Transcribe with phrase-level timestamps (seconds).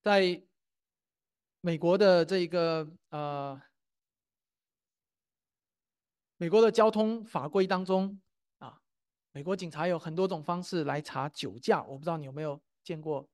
[0.00, 0.42] 在
[1.60, 3.60] 美国的这个呃，
[6.36, 8.20] 美国的交通法规当中
[8.58, 8.80] 啊，
[9.32, 11.82] 美国警察有很多种方式来查酒驾。
[11.82, 13.28] 我不知道你有没有见过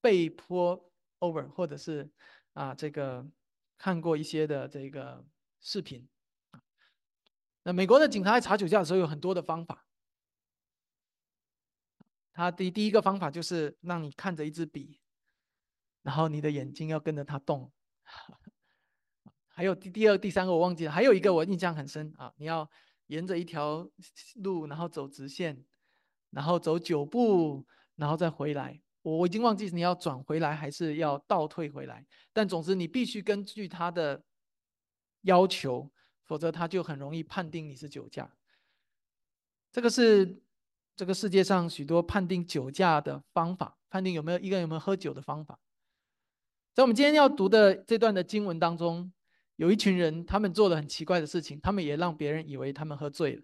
[0.00, 2.08] 被迫 over，或者是
[2.52, 3.26] 啊这个
[3.76, 5.24] 看过一些的这个
[5.60, 6.08] 视频。
[7.64, 9.84] 那美国的警察在查酒驾的时候有很多的方法。
[12.32, 15.00] 他第第一个方法就是让你看着一支笔。
[16.08, 17.70] 然后你的眼睛要跟着它动，
[19.46, 22.66] 还有第第二、第三个我忘记了，还有一个我印象很深啊，你要
[23.08, 23.86] 沿着一条
[24.36, 25.62] 路，然后走直线，
[26.30, 28.80] 然后走九步，然后再回来。
[29.02, 34.24] 我我已经忘记你要转回来还是要倒退回来，但总之你必须根据他的
[35.24, 35.92] 要求，
[36.24, 38.34] 否则他就很容易判定你是酒驾。
[39.70, 40.42] 这个是
[40.96, 45.60] 这个世界上许多判定酒驾的方法，判定有没有一个人有没有喝酒的方法。
[46.78, 49.12] 在我们今天要读的这段的经文当中，
[49.56, 53.42] 有一群人，他们做了很奇怪的事情，他们也让别人以为他们喝醉了。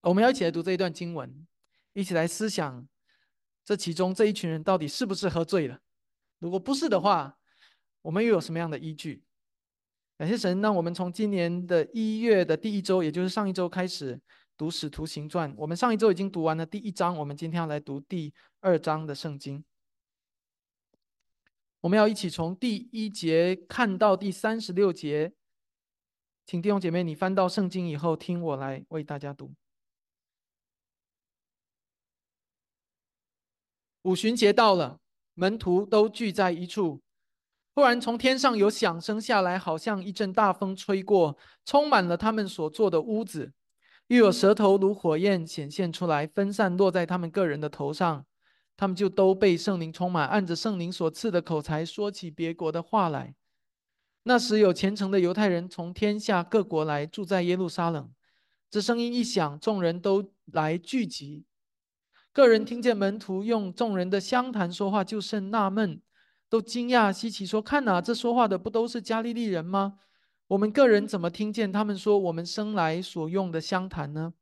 [0.00, 1.46] 我们要一起来读这一段经文，
[1.92, 2.88] 一起来思想
[3.64, 5.78] 这其中这一群人到底是不是喝醉了？
[6.40, 7.38] 如果不是的话，
[8.02, 9.22] 我们又有什么样的依据？
[10.18, 14.20] 感谢神，让我们从今年的一月的第一周，也就是上一周开始
[14.56, 15.52] 读《使徒行传》。
[15.56, 19.64] 我们上一周已经读完了第一章，我们今天要来读第二章的圣经。
[21.82, 25.32] 我们要一起从第一节看到第三十六节，
[26.46, 29.52] 请弟兄姐妹，你翻到圣经以后，听我来为大家读。
[34.02, 35.00] 五旬节到了，
[35.34, 37.02] 门徒都聚在一处，
[37.74, 43.52] 忽然从天上有响声下来，好像一阵大风吹过，充满了他们所坐的屋子，
[44.06, 48.24] 又有舌头如火焰显现出来，分散落在他们个人的头上。
[48.76, 53.34] 他们就都被圣灵充满，按着圣灵所赐的口才说起别国的话来。
[54.24, 58.10] 那时有虔诚的犹太人从天下各国来住在耶路撒冷。
[58.70, 61.44] 这声音一响，众人都来聚集。
[62.32, 66.00] 个人听见门徒用众人的相谈说话，就甚纳闷，
[66.48, 69.98] 都惊讶稀奇，说：“看哪，这说话的不都是加利利人吗？
[70.46, 74.32] 我们个人怎么听见他们说我们生来所用的相谈呢？”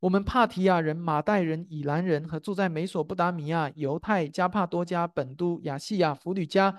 [0.00, 6.78] 我们帕提亚人、马代人、以兰人和住在美索不达米亚、犹太、加帕多加、本都、亚细亚、弗吕加、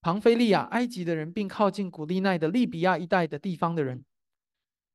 [0.00, 4.04] 庞菲利亚、埃及的人，并靠近古利奈的利比亚一带的地方的人，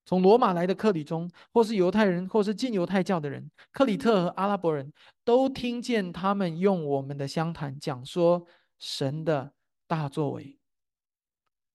[0.06, 4.94] 从罗马来的克里中，或是犹太人，或是进犹太教的人，克里特和阿拉伯人
[5.26, 8.48] 都听见他们用我们的相谈讲说
[8.80, 9.54] 神的
[9.88, 10.58] 大作为，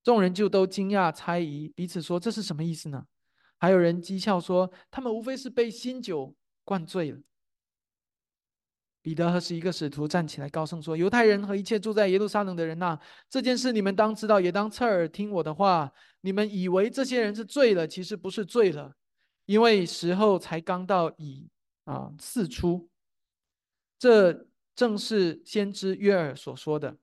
[0.02, 3.04] 众人就都惊讶猜疑，彼此说：“这是什么意思呢？”
[3.58, 6.34] 还有人讥笑说，他们无非是被新酒
[6.64, 7.18] 灌醉了。
[9.02, 12.98] 彼得和十一个使徒站起来高声说：“犹太人和一切住在耶路撒冷的人呐，
[13.30, 15.92] 这件事你们当知道，也当侧耳听我的话。
[16.22, 18.96] 你们以为这些人是醉了，其实不是醉了，
[19.44, 21.48] 因为时候才刚到，以
[21.84, 22.90] 啊四出。
[23.96, 26.96] 这正是先知约尔所说的：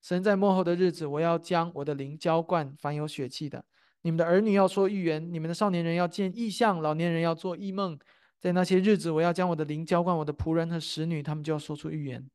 [0.00, 3.62] 神在末后的日子，我要将我的灵浇灌凡有血气的。”
[4.02, 7.98] 你们的儿女要说预言，你们的少年人要见异象，老年人要做异梦。
[8.40, 12.28] 在那些日子，我要将我的灵浇灌我的仆人和使女，他们就要说出预言。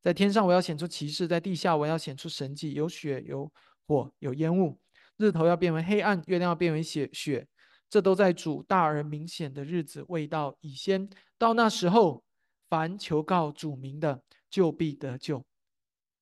[0.00, 3.52] 在天上，我要显出骑士；在地下，我要显出神迹，有血，有
[3.86, 4.78] 火，有烟雾。
[5.16, 7.46] 日头要变为黑暗，月亮要变为血血。
[7.90, 11.10] 这都在主大而明显的日子未到以先。
[11.36, 12.22] 到那时候，
[12.68, 15.44] 凡求告主名的，就必得救。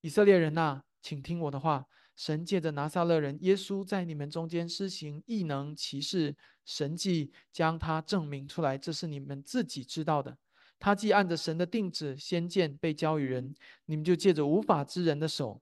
[0.01, 1.85] 以色列人呐，请听我的话。
[2.19, 6.35] 神借着拿撒勒人耶稣在你们中间施行异能、奇事、
[6.65, 10.37] 神迹，将他证明出来，这是你们自己知道的。
[10.77, 15.61] 他既按着神的定旨先见被交与人，你们就借着无法之人的手，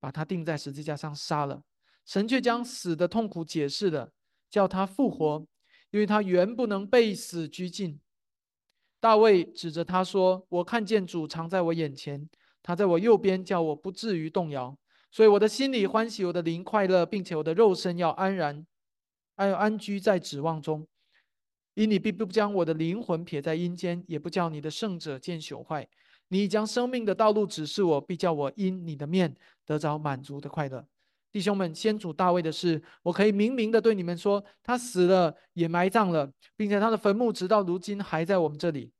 [0.00, 1.62] 把他钉在十字架上杀了。
[2.04, 4.12] 神却将死的痛苦解释了，
[4.50, 5.46] 叫他复活，
[5.92, 8.00] 因为他原不能被死拘禁。
[8.98, 12.28] 大卫指着他说：“我看见主藏在我眼前，
[12.64, 14.76] 他在我右边，叫我不至于动摇。”
[15.10, 18.64] 所以我的心里欢喜，我的灵快乐，并且我的肉身要安然，
[19.36, 20.86] 还有安居在指望中。
[21.74, 25.88] 因你必不将我的灵魂撇在阴间，也不叫你的圣者见朽坏。
[26.28, 29.34] 你将生命的道路指示我，必叫我因你的面
[29.66, 30.86] 得着满足的快乐。
[31.32, 38.92] 弟兄们，先祖大卫的事，我可以明明的对你们说：他死了，也埋葬了，并且他的坟墓直到如今还在我们这里。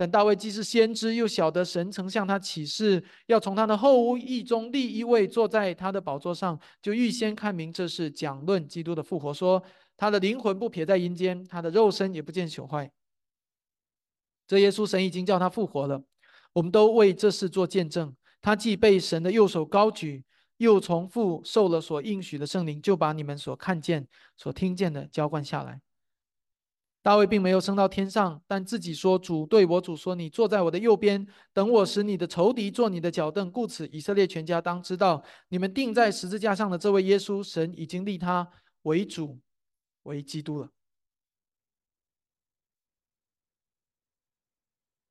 [0.00, 9.60] 但大卫既是先知，又晓得神曾向他启示，要从他的后屋义中立一位坐在他的宝座上，就预先看明这是讲论基督的复活，说
[9.96, 12.88] 他的灵魂不撇在阴间，他的肉身也不见朽坏。
[14.46, 16.00] 这耶稣神已经叫他复活了。
[16.52, 18.14] 我们都为这事做见证。
[18.40, 20.22] 他既被神的右手高举，
[20.58, 24.06] 又从父受了所应许的圣灵，就把你们所看见、
[24.36, 25.80] 所听见的浇灌下来。
[27.08, 33.50] 大卫并没有升到天上，但自己说：“主对我主说，你坐在我的右边，等我使你的仇敌做你的脚凳。
[33.50, 38.46] 故此，以色列全家当知道，你们钉在十字架上的这位耶稣，神已经立他
[38.82, 39.40] 为主，
[40.02, 40.70] 为基督了。”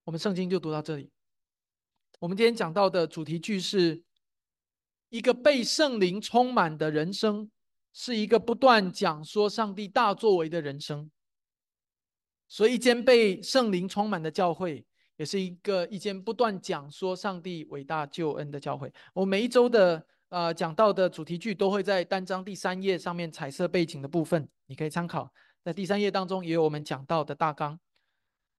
[0.06, 1.10] 我们圣经就读到这里。
[2.20, 4.04] 我们今天讲到的主题句是：
[5.10, 7.50] 一个被圣灵充满的人生，
[7.92, 11.10] 是一个不断讲说上帝大作为的人生。
[12.48, 14.86] 所以，一间被圣灵充满的教会，
[15.18, 18.92] 也是一个一间不断讲说上帝伟大救恩的教会。
[19.14, 25.32] 我每一周的呃讲到的主题句，都会在单章第三页上面彩色背景的部分，你可以参考。
[25.64, 27.78] 在第三页当中，也有我们讲到的大纲。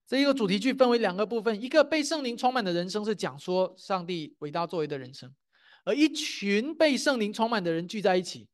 [0.06, 5.30] 这一个主题句分为两个部分：一个被圣灵充满的人生，是讲说上帝伟大作为的人生；
[5.84, 8.48] 而一群被圣灵充满的人聚在一起，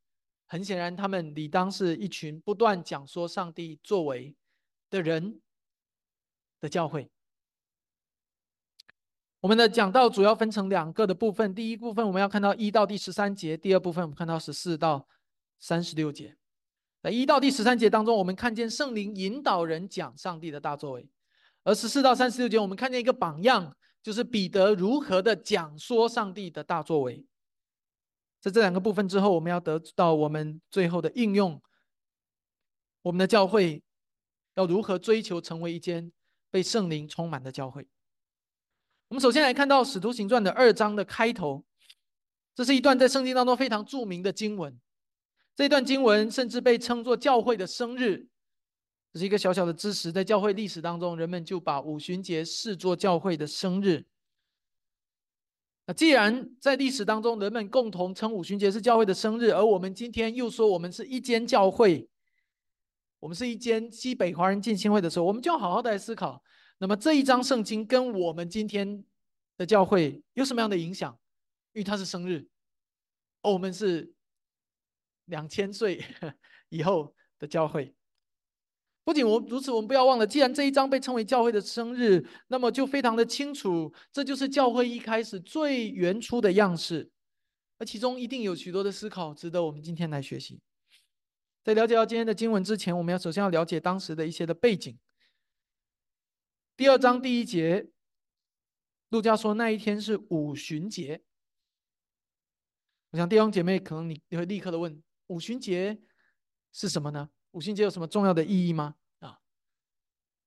[0.46, 4.34] 很显然，他们理当是一群不断讲说上帝作为
[4.94, 5.40] 的人
[6.60, 7.10] 的教会。
[9.40, 15.08] 我们的讲道主要分成两个的部分：第一部分我们要看到一到第十三节；第二部分我们看到十四到
[15.58, 16.36] 三十六节。
[17.02, 21.10] 在一到第十三节当中，我们看见圣灵引导人讲上帝的大作为。
[21.64, 27.26] 而十四到三十六节，我们看见一个榜样，就是彼得如何的讲说上帝的大作为。
[28.40, 31.60] 在这两个部分之后，我们要得到我们最后的应用。
[33.02, 33.83] 我们的教会
[34.54, 36.12] 要如何追求成为一间
[36.50, 37.86] 被圣灵充满的教会？
[39.08, 41.64] 我们首先来看到《使徒行传》的二章的开头，
[42.54, 44.80] 这是一段在圣经当中非常著名的经文。
[45.54, 48.26] 这段经文甚至被称作教会的生日。
[49.12, 54.04] 这是一个小小的知识，在教会历史当中，人们就把五旬节视作教会的生日。
[55.86, 62.08] 那既然在历史当中，人们共同称五旬节是教会的生日，而我们今天又说我们是一间教会，
[63.24, 66.44] 我们是一间西北华人浸信会的时候，我们就要好好的来思考：
[66.76, 69.02] 那么这一章圣经跟我们今天
[69.56, 71.18] 的教会有什么样的影响？
[71.72, 72.46] 因为它是生日，
[73.40, 74.12] 而我们是
[75.24, 76.04] 两千岁
[76.68, 77.94] 以后的教会。
[79.04, 87.10] 不仅我如此，我们不要忘了，既然这一章被称为教会的生日，那么就非常的清楚，这就是教会一开始最原初的样式。
[87.78, 90.60] 而其中一定有许多的思考，值得我们今天来学习。
[91.64, 94.98] 在了解到今天的经文之前，我们要首先要了解当时的一些的背景。
[96.76, 97.88] 第二章第一节，
[99.08, 101.22] 陆家说那一天是五旬节。
[103.12, 105.98] 我想弟兄姐妹可能你你会立刻的问：五旬节
[106.70, 107.30] 是什么呢？
[107.52, 108.96] 五旬节有什么重要的意义吗？
[109.20, 109.38] 啊，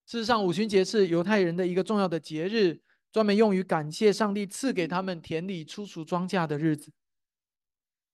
[0.05, 2.79] 事实上，五旬节是犹太人的一个重要的节日，
[3.11, 6.91] 专门用于感谢上帝赐给他们田里出熟庄稼的日子。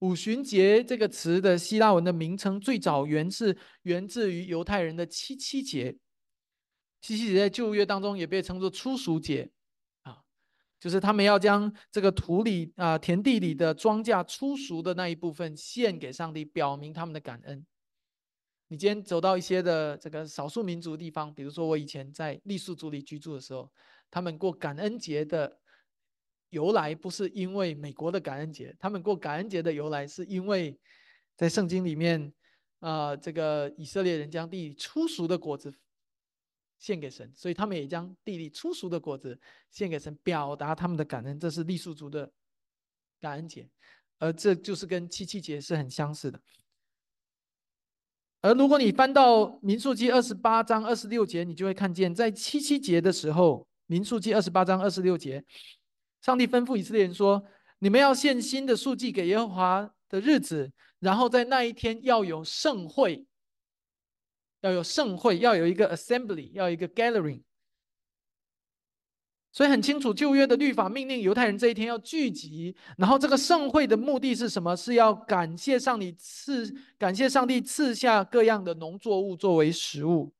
[0.03, 5.97] 五旬节这个词的希腊文的名称最早源自源自于犹太人的七七节。
[6.99, 9.49] 七七节在旧约当中也被称作初熟节，
[10.01, 10.17] 啊，
[10.77, 17.65] 就是他们要将这个土里啊田地里的庄稼初熟的那一部分献给上帝，表明他们的感恩。
[18.67, 23.71] 你今天走到一些的这个少数民族地方，比如说我以前在傈僳族里居住的时候，
[24.11, 25.59] 他们过感恩节的
[26.53, 30.79] 由来不是因为美国的感恩节，他们过感恩节的由来是因为
[31.35, 32.31] 在圣经里面，
[32.79, 35.73] 啊，这个以色列人将地里初熟的果子
[36.77, 39.39] 献给神，所以他们也将地里初熟的果子
[39.71, 41.39] 献给神，表达他们的感恩。
[41.39, 42.31] 这是傈僳族的
[43.19, 43.67] 感恩节，
[44.19, 46.39] 而这就是跟七七节是很相似的。
[48.41, 55.41] 而如果你翻到民数记二十八章二十六节，你就会看见，在七七节的时候，民数记二十八章二十六节，
[56.23, 57.43] 上帝吩咐以色列人说
[57.79, 63.25] ：“你们要献新的数据给耶和华的日子，然后在那一天要有盛会，
[64.61, 67.41] 要有盛会，要有一个 assembly，要有一个 gathering。”
[69.51, 74.75] 所以很清楚，旧约的律法命令犹太人这一天要聚集，然后这个盛会的目的是什么？
[74.75, 80.33] 是要感谢上帝赐感谢上帝赐下各样的农作物作为食物。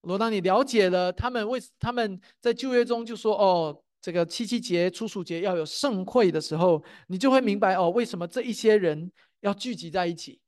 [0.00, 10.40] 罗当你了解了他们为他们在旧约中就说哦，这个七七节、初暑节要有盛会的时候，你就会明白哦，为什么这一些人要聚集在一起？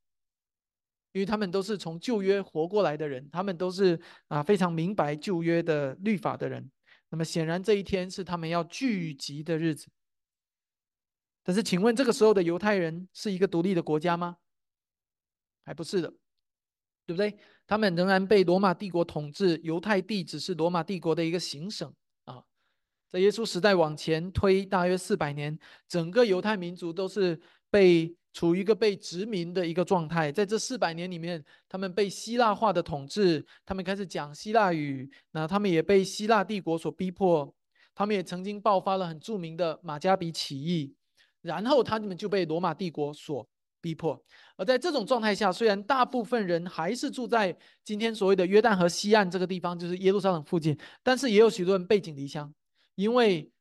[1.13, 6.71] 因为他们都是从旧约活过来的人，他们都是啊非常明白旧约的律法的人。
[7.09, 9.89] 那么显然这一天是他们要聚集的日子，
[11.43, 14.37] 但是请问这个时候的犹太人是一个独立的国家吗？
[15.65, 16.09] 还不是的，
[17.05, 17.37] 对不对？
[17.67, 22.00] 他们仍然被罗马帝国统治，犹太地只是罗马帝国的一个行省啊。
[23.11, 27.37] 在耶稣时代往前推大约四百年，整个犹太民族都是
[27.69, 30.31] 被处于一个被殖民的一个状态。
[30.31, 37.53] 在这四百年里面，他们被希腊化的统治，他们开始讲希腊语，那他们也被希腊帝国所逼迫，
[37.93, 40.95] 他们也曾经爆发了很著名的马加比起义，
[41.41, 43.45] 然后他们就被罗马帝国所
[43.81, 44.23] 逼迫。
[44.55, 47.53] 而在这种状态下，虽然大部分人还是住在
[47.83, 52.53] 今天所谓的约旦河西岸这个地方，就是耶路撒冷附近，但是也有许多人背井离乡。
[52.95, 53.51] 因为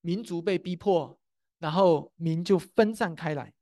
[0.00, 1.18] 民族被逼迫，
[1.58, 3.52] 然后民就分散开来，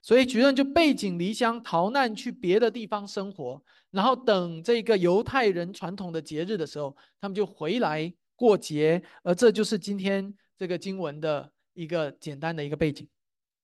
[0.00, 13.06] 所以许多人就背井离乡逃难去别的地方生活，然后等这个犹太人传统的节日的时候，他们就回来过节，而这就是今天这个经文的一个简单的一个背景。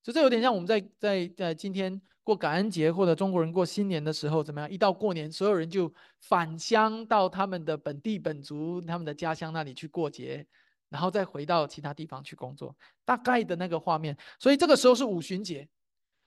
[0.03, 4.71] 所以这有点像我们在在在今天过感恩节或者中国人过新年的时候怎么样？
[4.71, 10.47] 一到过年，所有人就返乡到他们的本地本族、他们的家乡那里去过节。
[10.89, 12.75] 然后再回到其他地方去工作，
[13.05, 14.17] 大概的那个画面。
[14.39, 15.69] 所以这个时候是五旬节，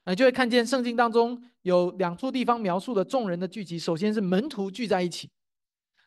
[0.06, 3.80] 你就会看见圣经当中有两处地方描述的众人的聚集。
[3.80, 5.32] 首先是门徒聚在一起，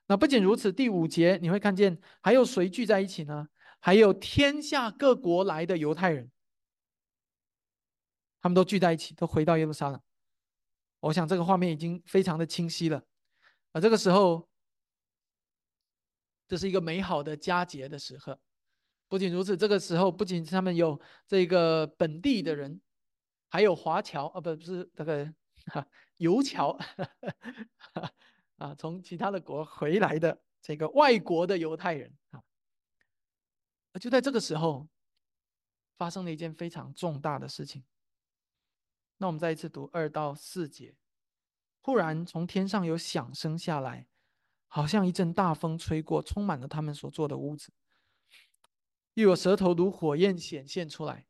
[0.07, 3.49] 那不仅如此，第五节你会看见还有谁聚在一起呢？
[3.81, 6.31] 还有天下各国来的犹太人，
[8.41, 10.01] 他们都聚在一起，都回到耶路撒冷。
[11.01, 13.03] 我想这个画面已经非常的清晰了。
[13.73, 14.52] 而这个时候。
[16.53, 18.39] 这是一个美好的佳节的时刻。
[19.09, 22.79] 不仅如此，这个时候不仅他们有这个本地的人，
[23.49, 25.35] 还有华侨啊，不不是这个
[26.19, 26.79] 游侨
[28.59, 32.43] 啊，从其他的国回来的这个外国的犹太人啊。
[33.99, 34.87] 就在这个时候，
[35.97, 37.83] 发生了一件非常重大的事情。
[39.17, 40.95] 那我们再一次读二到四节。
[41.81, 44.07] 忽然从天上有响声下来。
[44.75, 47.75] 好像一阵大风吹过，充满了他们所做的屋子。
[49.13, 51.27] 又有舌头如火焰显现出来，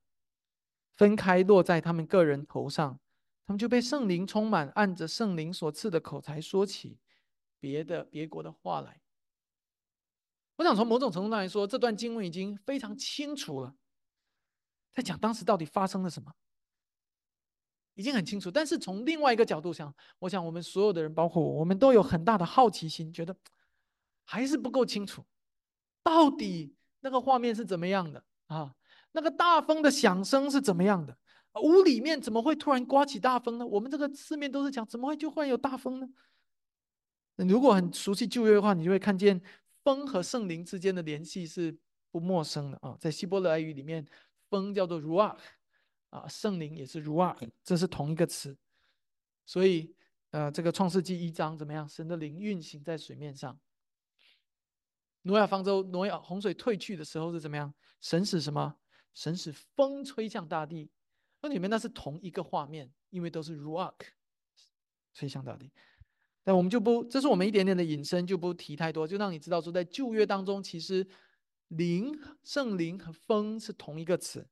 [0.95, 3.01] 分开落在他们个人头上，
[3.45, 7.01] 他们就被圣灵充满，按着圣灵所赐的口才说起
[7.59, 9.03] 别的别国的话来。
[10.59, 13.75] 我想从某种程度上来说，这段经文已经非常清楚了，
[14.93, 16.33] 在讲当时到底发生了什么。
[17.95, 23.37] 已经很清楚，但是从另外一个角度想，我想我们所有的人，包括我，我们都有很大的好奇心，觉得
[24.25, 25.25] 还是不够清楚，
[26.03, 28.75] 到底那个画面是怎么样的啊？
[29.13, 31.17] 那个大风的响声是怎么样的？
[31.63, 33.67] 屋里面怎么会突然刮起大风呢？
[33.67, 36.09] 我们这个四面都是墙，怎么会就忽然有大风呢？
[37.37, 39.39] 如果很熟悉旧约的话，你就会看见
[39.85, 41.77] 风和圣灵之间的联系是
[42.11, 42.97] 不陌生的啊。
[42.99, 44.07] 在希伯来语里面，
[44.49, 45.37] 风叫做 ruach。
[46.13, 48.55] 啊，圣灵也是如啊，这是同一个词，
[49.47, 49.97] 所以
[50.31, 51.89] 呃，这个创世纪一章怎么样？
[51.89, 53.59] 神的灵运行在水面上。
[55.23, 57.73] 挪亚方舟，挪亚洪水退去的时候是怎么样？
[58.03, 58.77] 神使什么？
[59.15, 60.91] 神使风吹向大地。
[61.41, 63.95] 那里面那是同一个画面，因为都是 ruach
[65.15, 65.73] 吹向大地。
[66.45, 71.07] 但我们就不，这是我们一点点的引申，就不提太多，就让你知道说，在旧约当中，其实
[71.69, 74.47] 灵、圣灵和风是同一个词。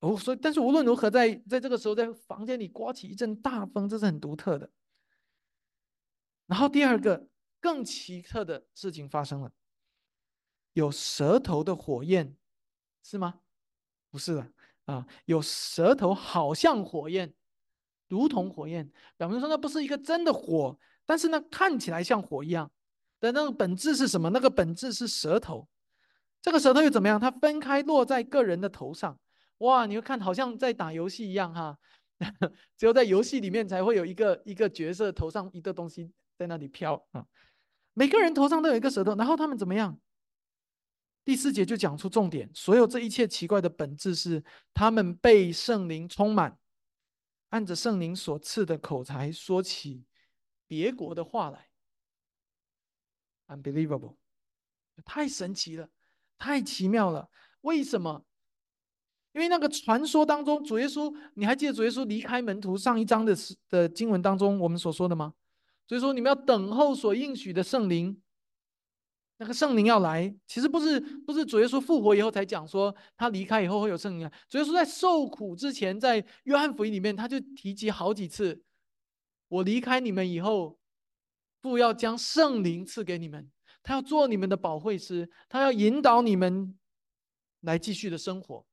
[0.00, 4.70] 哦，所以，但是无论如何，在在这个时候，在房间里刮起一阵大风，这是很独特的。
[6.46, 7.28] 然后第二个
[7.60, 9.50] 更奇特的事情发生了，
[10.74, 12.36] 有舌头的火焰，
[13.02, 13.40] 是吗？
[14.10, 14.52] 不是的
[14.84, 17.34] 啊，有舌头好像火焰，
[18.08, 22.70] 如同火焰，表明说那不是一个真的火，但是呢，看起来像火一样。
[23.18, 24.28] 的那个本质是什么？
[24.28, 25.66] 那个本质是舌头。
[26.42, 27.18] 这个舌头又怎么样？
[27.18, 29.18] 它分开落在个人的头上。
[29.58, 31.78] 哇，你会看好像在打游戏一样哈，
[32.76, 37.26] 只有在游戏里面才会有一个一个角色头上一个东西在那里飘啊。
[37.94, 39.98] 每个人头上都有一个舌头，然后他们怎么样？
[41.24, 44.44] 第四节就讲出重点，所有这一切奇怪的本质是
[44.74, 46.58] 他们被圣灵充满，
[47.48, 50.04] 按着圣灵所赐的口才说起
[50.66, 51.70] 别国的话来。
[53.48, 54.16] Unbelievable，
[55.04, 55.88] 太神奇了，
[56.36, 57.30] 太奇妙了，
[57.62, 58.25] 为什么？
[59.36, 63.36] 因为那个传说当中，主耶稣，你还记得主耶稣离开门徒上一章的
[63.68, 65.34] 的经文当中我们所说的吗？
[65.86, 68.18] 所以说你们要等候所应许的圣灵，
[69.36, 74.32] 那个圣灵要来，其实不是不是主耶稣复活以后才讲说他离开以后会有圣灵啊。
[74.48, 78.62] 主耶稣在受苦之前，在约翰福音里面他就提及好几次，
[79.48, 80.78] 我离开你们以后，
[81.60, 83.50] 父要将圣灵赐给你们，
[83.82, 86.74] 他要做你们的保惠师，他要引导你们
[87.60, 88.64] 来继续的生活。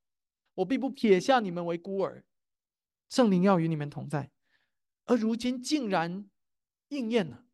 [0.56, 2.24] 我并不撇下你们为孤儿，
[3.10, 4.32] 圣灵要与你们同在，
[5.06, 6.30] 而如今竟然
[6.90, 7.46] 应验了，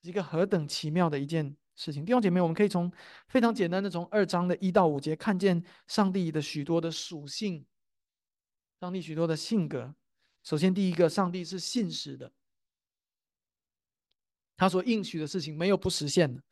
[0.00, 2.04] 一个何等奇妙的一件事情。
[2.04, 2.92] 弟兄姐妹，我们可以从
[3.28, 7.64] 非常简单的从二章的一到五节看见上帝的许多的属性，
[8.80, 9.94] 上帝许多的性格。
[10.42, 12.32] 首先，第一个，上帝是信实的，
[14.56, 16.42] 他所应许的事情没有不实现的，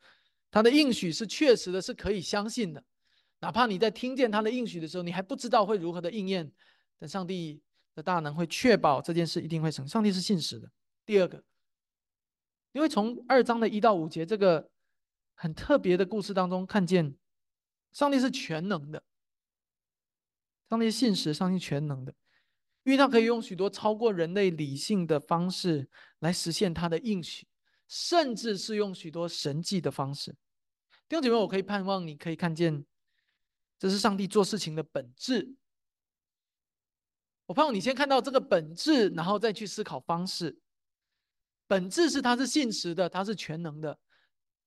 [0.51, 2.83] 他的应许是确实的，是可以相信的。
[3.39, 6.51] 哪怕你在听见他的应许的时候，你还不知道会如何的应验，
[6.97, 7.61] 但上帝
[7.93, 9.87] 的大能会确保这件事一定会成。
[9.87, 10.71] 上帝是信实的。
[11.05, 11.43] 第二个，
[12.71, 14.69] 因为从二章的一到五节这个
[15.35, 17.15] 很特别的故事当中看见，
[17.93, 19.03] 上帝是全能的，
[20.69, 22.13] 上帝信实，上帝全能的，
[22.83, 25.87] 因为他可以用许多超过人类理性的方式
[26.19, 27.47] 来实现他的应许，
[27.87, 30.31] 甚至是用许多神迹的方式。
[31.07, 32.83] 弟兄姐妹，我可以盼望你可以看见。
[33.79, 35.55] 这是上帝做事情的本质。
[37.45, 40.59] 我盼望你先看到这个本质，然后再去思考方式。
[41.65, 43.99] 本质是他是信实的，他是全能的，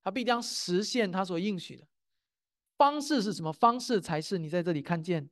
[0.03, 1.87] 他必将实现他所应许的。
[2.77, 3.53] 方式是什么？
[3.53, 5.29] 方式才是你在这里看见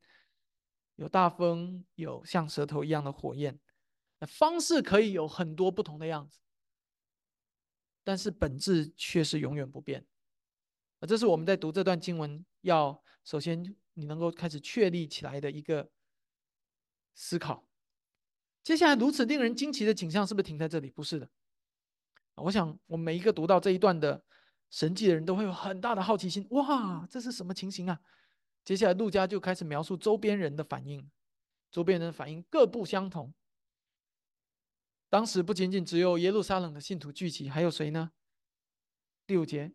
[0.97, 3.58] 有大风，有像舌头一样的火焰。
[4.18, 6.40] 那方式可以有很多不同的样子，
[8.02, 10.06] 但是本质却是永远不变。
[11.00, 13.02] 啊，这是我们在读这段经文要。
[13.25, 15.90] 首先，你能够开始确立起来的一个
[17.14, 17.69] 思考。
[18.62, 20.90] 接下来，如此令人惊奇的景象是不是停在这里？
[20.90, 21.28] 不是的。
[22.37, 24.25] 我想，我每一个读到这一段的
[24.71, 26.47] 神迹的人都会有很大的好奇心。
[26.52, 28.00] 哇，这是什么情形啊？
[28.64, 31.11] 接下来，路加就开始描述周边人的反应。
[31.71, 33.35] 周边人的反应各不相同。
[35.11, 38.12] 当时不仅仅只有耶路撒冷的信徒聚集，还有谁呢？
[39.26, 39.75] 第五节。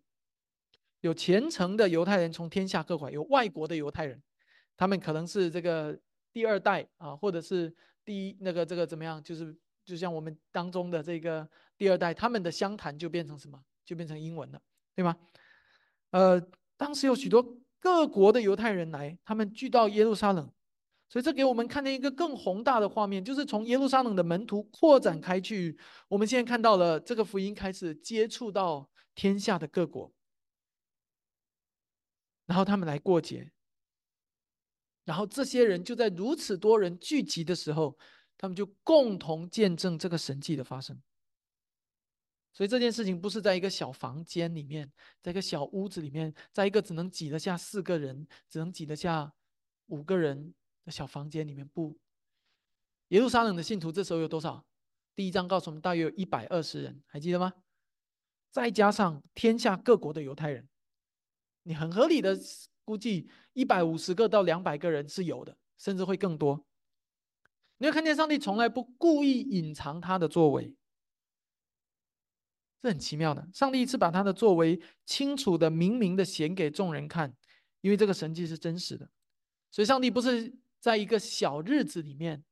[1.04, 4.22] 有虔诚的犹太人从天下各国，有外国的犹太人，
[4.78, 6.00] 他们可能是这个
[6.32, 9.22] 第二代啊，或者是第一那个这个怎么样？
[9.22, 11.46] 就是就像我们当中的这个
[11.78, 13.62] 第二代，他们的相谈就变成什么？
[13.84, 14.62] 就变成英文了，
[14.96, 15.14] 对吗？
[16.12, 16.42] 呃，
[16.78, 20.50] 当时有许多各国的犹太人来，他们聚到耶路撒冷，
[21.10, 25.78] 所以这给我们看见一个更宏大的画面，就是从耶路撒冷的门徒扩展开去。
[26.08, 30.10] 我们现在看到了这个福音开始接触到天下的各国。
[32.46, 33.52] 然后他们来过节，
[35.06, 37.98] 然后这些人就在如此多人聚集的时候，
[38.38, 41.02] 他们就共同见证这个神迹的发生。
[42.52, 49.34] 所以这件事情不是在一个小房间里面，在一个小屋子里面，在一个只能挤得下四个人、只能挤得下
[49.88, 50.54] 五个人
[50.86, 51.68] 的小房间里面。
[51.70, 51.98] 不，
[53.08, 54.64] 耶路撒冷的信徒这时候有多少？
[55.16, 57.54] 第一章告诉我们，大约有一百二十人，还记得吗？
[58.52, 60.70] 再加上天下各国的犹太人。
[61.64, 62.38] 你很合理的
[62.84, 66.66] 估计，一百五十个到两百个人是有的，甚至会更多。
[67.78, 70.76] 你会看见上帝从来不故意隐藏他的作为，
[72.82, 73.48] 这很奇妙的。
[73.54, 77.34] 上帝是把他的作为清楚的、明明的显给众人看，
[77.82, 79.10] 因为这个神迹是真实的。
[79.72, 82.44] 所以，上帝不是在一个小日子里面，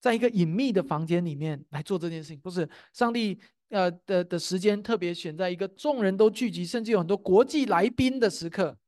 [0.00, 3.40] 在一个隐秘的房间里面来做这件事情，不是上帝。
[3.70, 8.78] 呃的的时间特别选在一个众人都聚集，甚至有很多国际来宾的时刻，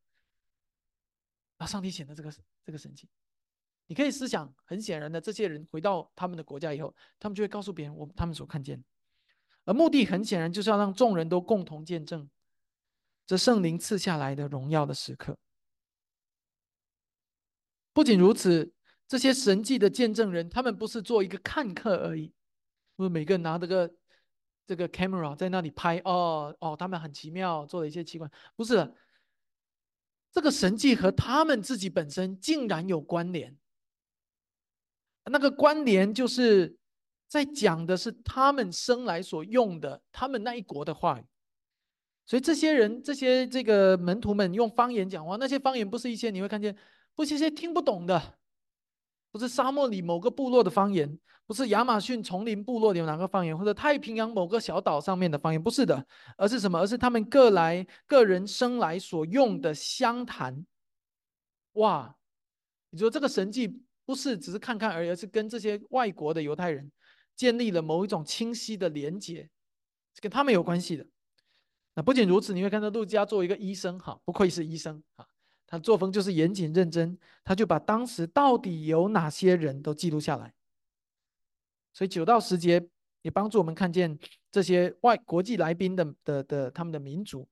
[1.58, 2.32] 啊，上帝显的这个
[2.64, 3.06] 这个神迹，
[3.88, 8.82] 你可以思想，很显然的，这些人回到他们的国家以后，他们就会告诉别人我他们所看见，
[9.66, 12.30] 而目的很显然就是要让众人都共同见证
[13.26, 15.38] 这圣灵赐下来的荣耀的时刻。
[17.92, 18.72] 不仅如此，
[19.06, 22.32] 这些神迹的见证人，他们不是做一个看客而已，
[22.96, 23.94] 不是每个拿着个。
[24.70, 28.88] 这个 camera 在那里拍哦哦，他们很奇妙，做了一些奇怪，不是
[30.30, 33.58] 这个神迹和他们自己本身竟然有关联。
[35.24, 36.78] 那个关联就是
[37.26, 41.26] 在讲的是他们生来所用的他们那一国的话语，
[42.24, 46.76] 所以这些人这些这个门徒们用方言讲话，那些方言不是一些你会看见
[47.16, 48.38] 不是一些听不懂的。
[49.30, 56.78] 不是沙漠里某个部落的方言，不是亚马逊丛林部落里哪个方言，或者太平洋某个小岛上面的方言，不是的，而是什么？
[56.80, 60.66] 而是他们各来个人生来所用的相谈。
[61.74, 62.16] 哇，
[62.90, 66.90] 你说这个神迹不是只是看看而已，而是跟这些外国的犹太人
[67.36, 69.48] 建立了某一种清晰的连结，
[70.20, 71.06] 跟他们有关系的。
[71.94, 75.26] 那不仅如此，你会看到陆家作为一个医生，哈，不愧是医生哈。
[75.70, 80.52] 他作风就是严谨认真，他就把当时到底有哪些人都记录下来。
[81.92, 82.84] 所以九到十节
[83.22, 84.18] 也帮助我们看见
[84.50, 87.48] 这些外国际来宾的的的他们的民族。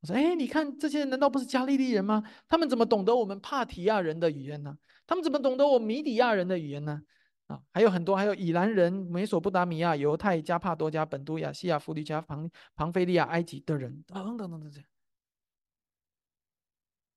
[0.00, 2.22] 我说：“哎，你看这些人难道不是加利利人吗？
[2.46, 4.76] 他们怎么懂得我们帕提亚人的语言呢？
[5.06, 7.00] 他们怎么懂得我米底亚人的语言呢？
[7.46, 14.88] 啊，还有很多，还有以兰人、美索不达米亚、犹太、加帕多加、本都亚西亚、弗里加、庞庞菲利亚、埃及的人等等等等这样。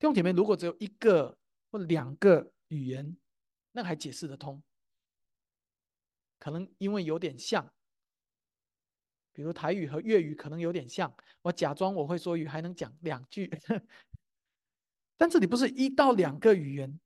[0.07, 1.37] 弟兄姐妹，如果只有一个
[1.69, 3.17] 或两个语言，
[3.73, 4.63] 那还解释得通，
[6.39, 7.69] 可能因为有点像，
[9.33, 13.51] 比如台语和粤语可能有点像，我假装我会说语，还能讲两句。
[15.17, 16.97] 但这里不是一到两个语言。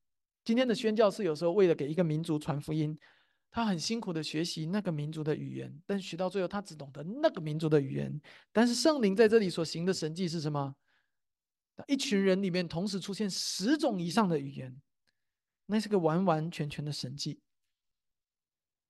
[0.44, 2.96] 今天的宣教士有时候为了给一个民族传福音，
[3.50, 8.22] 他很辛苦的学习那个民族的语言，但学到最后他只懂得那个民族的语言。
[8.52, 10.76] 但是圣灵在这里所行的神迹是什么？
[11.88, 14.76] 一群人里面同时出现十种以上的语言，
[15.66, 17.40] 那是个完完全全的神迹。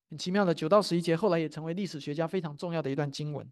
[0.09, 3.49] 很奇妙的九到十一节，后来也成为历史学家非常重要的一段经文。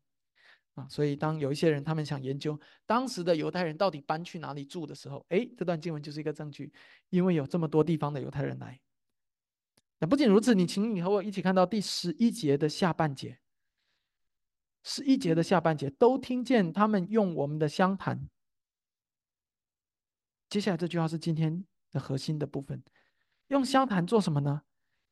[0.76, 6.72] 啊，所以当有一些人他们想研究当时的犹太人到底搬去哪里住的时候，哎，这段经文就是一个证据，
[7.10, 8.80] 因为有这么多地方的犹太人来。
[10.00, 13.40] 那不仅如此，你请你和我一起看到第十一节的下半节，
[14.84, 18.30] 十一节的下半节都听见他们用我们的相谈。
[20.50, 22.84] 接下来这句话是今天的核心的部分，
[23.48, 24.64] 用相谈做什么呢？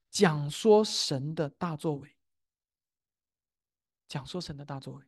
[0.09, 2.17] 讲说神的大作为，
[4.07, 5.05] 讲说神的大作为。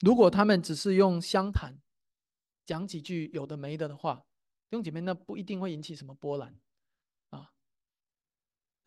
[0.00, 1.80] 如果他们只是用相谈
[2.64, 4.24] 讲几句有的没的的话，
[4.70, 6.58] 弟兄姐妹，那不一定会引起什么波澜
[7.30, 7.52] 啊。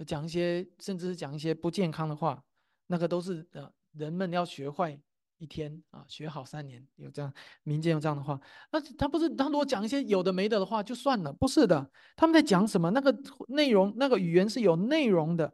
[0.07, 2.43] 讲一些甚至是讲一些不健康的话，
[2.87, 4.99] 那个都是呃人们要学坏
[5.45, 7.31] 一天啊，学好三年，有这样
[7.61, 8.41] 民间有这样的话。
[8.71, 12.89] 那他不是他如果讲一些有的没的的话就算了，不是的，他们在讲什么？
[12.89, 13.15] 那个
[13.49, 15.53] 内容那个语言是有内容的，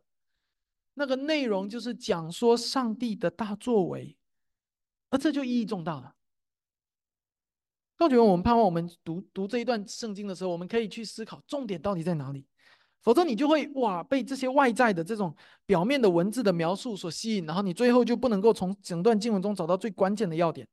[0.93, 4.17] 那个内容就是讲说上帝的大作为。
[5.09, 6.15] 而这就意义重大了。
[7.97, 12.47] 高觉我们盼望我们读读这一段圣经的时候，我们可以去思考重点到底在哪里。
[13.01, 15.35] 否则你就会哇被这些外在的这种
[15.65, 20.67] 表面的文字的描述所吸引，然后你最后就不能够从整段经文中找到最关键的要点。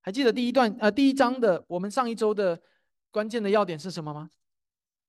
[0.00, 2.60] 还记得第一段呃第一章的我们上一周的
[3.10, 4.30] 关键的要点是什么吗？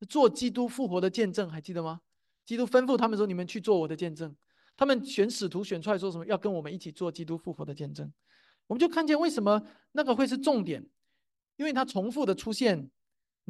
[0.07, 2.01] 做基督复活的见证，还记得吗？
[2.45, 4.35] 基督吩咐他们说：“你们去做我的见证。”
[4.77, 6.25] 他们选使徒选出来说什么？
[6.25, 8.09] 要跟我们一起做基督复活的见证。
[8.67, 9.61] 我们就看见为什么
[9.91, 10.85] 那个会是重点，
[11.57, 12.89] 因为它重复的出现，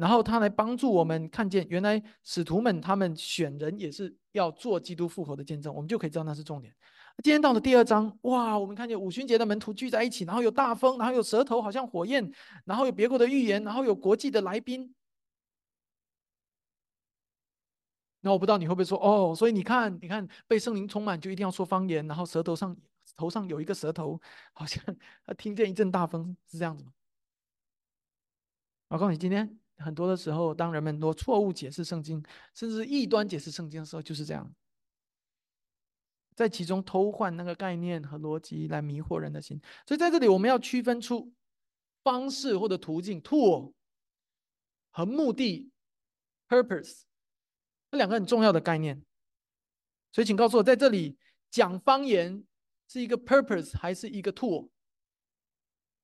[0.00, 6.74] 然后他来帮助我们看见，原来使徒们他们选人也是要做基督复活的见证，我们就可以知道那是重点。
[7.22, 12.32] 今天到了第二章，哇，我们看见五旬节的门徒聚在一起，然后有大风，然后有舌头好像火焰，
[12.64, 14.94] 然后有别国的预言，然后有国际的来宾。
[18.22, 22.74] 那我不知道你会不会说哦，所以你看，你看被圣灵充满就一定要说方言，然后舌头上
[23.18, 24.18] 头上有一个舌头，
[24.54, 24.82] 好像
[25.26, 26.92] 他听见一阵大风，是这样子吗？
[28.88, 32.22] 我告诉你，今天很多的时候，当人们多错误解释圣经，
[32.54, 34.54] 甚至异端解释圣经的时候，就是这样，
[36.34, 39.60] 在其中偷换那个概念和逻辑来迷惑人的心。
[39.86, 41.32] 所以在这里，我们要区分出
[42.02, 43.72] 方式或者途径 （tool）
[44.90, 45.70] 和目的
[46.48, 47.02] （purpose）。
[47.90, 49.02] 这两个很重要的概念，
[50.12, 51.18] 所以请告诉我，在这里
[51.50, 52.44] 讲方言
[52.86, 54.68] 是一个 purpose 还是一个 tool？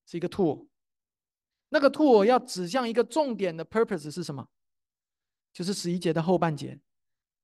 [0.04, 0.66] 是一个 tool。
[1.68, 4.48] 那个 tool 要指向一个重点的 purpose 是什么？
[5.52, 6.78] 就是十一节的后半节，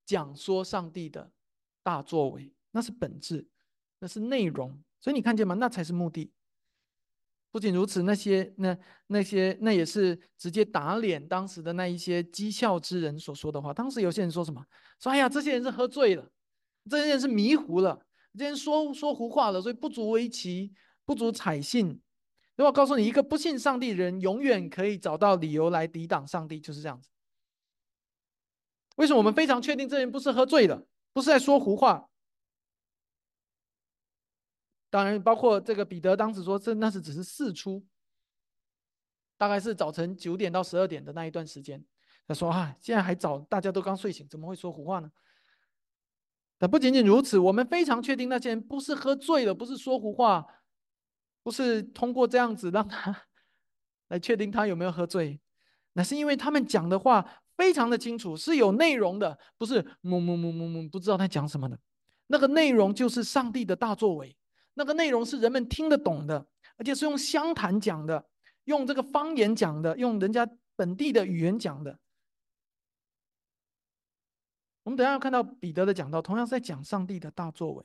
[0.05, 1.33] 讲说上帝的
[1.83, 3.49] 大作为，那是本质，
[3.99, 4.83] 那是内容。
[5.01, 5.55] 所以你看见吗？
[5.55, 6.31] 那才是目的。
[7.51, 13.73] 不仅如此，那些那那些那也是直接打脸当时的那一些讥笑之人所说的话。
[13.73, 14.65] 当时有些人说什么？
[15.01, 16.31] 说哎呀，这些人是喝醉了，
[16.91, 20.75] 这些人是迷糊了，这些人说说胡话了，所以不足为奇，
[21.07, 22.02] 不足采信。
[22.57, 27.09] 那我告诉你，一个不信上帝的人，永远可以找到理由来抵挡上帝，就是这样子。
[28.97, 32.11] 为什么我们非常确定这人不是喝醉了，不是在说胡话？
[34.91, 37.87] 当然，包括这个彼得当时说，这那是只是四出，
[39.38, 41.83] 大概是早晨九点到十二点的那一段时间。
[42.29, 45.11] 他说啊，现在还早，大家都刚睡醒，怎么会说胡话呢？
[46.59, 50.47] 但不仅仅如此，我们非常确定那些人不是喝醉了，不是说胡话，
[51.43, 53.25] 不是通过这样子让他
[54.09, 55.41] 来确定他有没有喝醉，
[55.95, 61.79] 那是因为他们讲的话非常的清楚，是有内容的，不是木木木木木不知道他讲什么的。
[62.29, 64.37] 那个内容就是上帝的大作为。
[64.75, 66.47] 那个内容是人们听得懂的，
[66.79, 68.27] 而且是用湘谈讲的，
[68.65, 71.99] 用这个方言讲的，用人家本地的语言讲的。
[74.83, 77.85] 我们等下要看到彼得的讲道，同样是在讲上帝的大作为。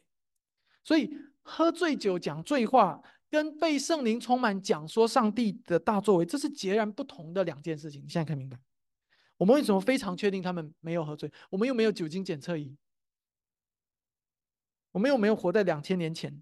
[0.84, 8.04] 所以喝醉酒讲醉话，跟被圣灵充满讲说上帝的大作为，这是截然不同的两件事情。
[8.04, 8.60] 你现在看明白？
[9.38, 11.32] 我们为什么非常确定他们没有喝醉？
[11.50, 12.76] 我们又没有酒精检测仪，
[14.92, 16.42] 我们又没有活在两千年前。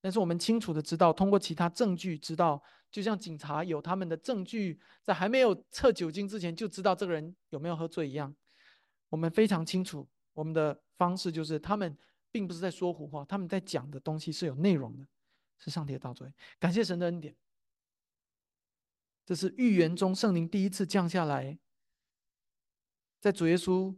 [0.00, 8.34] 但是我们清楚的知道，通过其他证据知道，就像警察有他们的证据，在还没有测酒精之前就知道这个人有没有喝醉一样。
[9.08, 11.96] 我们非常清楚，我们的方式就是他们
[12.30, 15.06] 并不是在说胡话，他们在讲的东西是有内容的，
[15.58, 16.32] 是上帝的道罪。
[16.58, 17.34] 感谢神的恩典，
[19.24, 21.58] 这是预言中圣灵第一次降下来，
[23.20, 23.96] 在主耶稣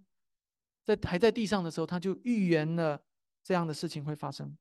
[0.85, 3.03] 在还在地上的时候，他就预言了
[3.43, 4.57] 这样的事情会发生。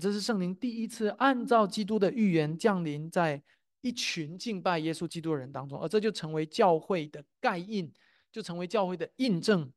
[0.00, 3.42] 这是圣灵第一次按照基督的预言降临在
[3.80, 7.92] 一群敬拜耶稣基督的人当中，而这就成为教会的盖印，
[8.32, 9.72] 就成为教会的印证。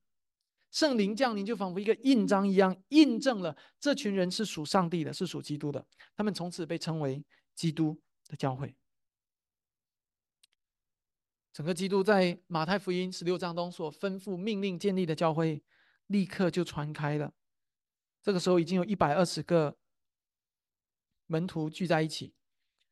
[0.71, 5.86] 圣灵降临就仿佛一个印章一样，印证了这群人是属上帝的，是属基督的。
[6.15, 7.23] 他们从此被称为
[7.56, 8.75] 基督的教会。
[11.53, 15.63] 整个基督在马太福音十六章中所吩咐命令建立的教会，
[16.08, 17.34] 立刻就传开了。
[18.21, 19.77] 这个时候已经有一百二十个。
[21.30, 22.34] 门徒聚在一起，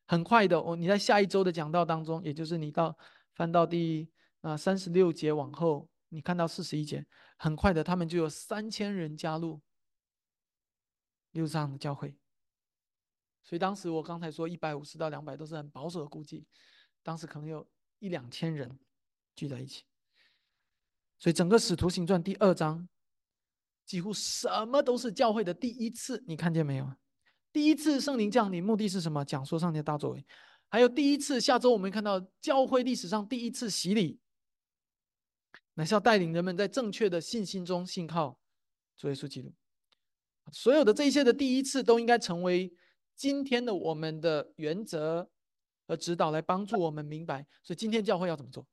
[0.06, 0.76] 很快的哦。
[0.76, 2.98] 你在下一周的讲道当中，也就是你到
[3.34, 4.10] 翻到第
[4.42, 7.06] 啊三十六节往后，你看到四十一节，
[7.38, 9.62] 很快的，他们就有三千人加入
[11.32, 12.18] 六上的教会。
[13.44, 16.48] 所以当时我刚才说一百五十到两百都是很保守的估计，
[17.04, 17.68] 当时可能有
[18.00, 18.80] 一两千人
[19.36, 19.84] 聚在一起。
[21.20, 22.88] 所以整个使徒行传第二章，
[23.86, 26.96] 几乎什么都是教会的第一次，你看见没有？
[27.52, 29.24] 第一次圣灵降临，目的是什么？
[29.26, 30.26] 讲说上帝的大作为。
[30.70, 34.20] 还有第一次，下周我们看到教会历史上第一次洗礼，
[35.76, 38.38] 乃是要带领人们在正确的信心中信靠
[38.98, 39.54] 主耶稣基督。
[40.52, 42.74] 所有的这些的第一次，都应该成为
[43.16, 45.30] 今天的我们的原则
[45.88, 47.46] 和指导，来帮助我们明白。
[47.64, 48.66] 所以今天教会要怎么做？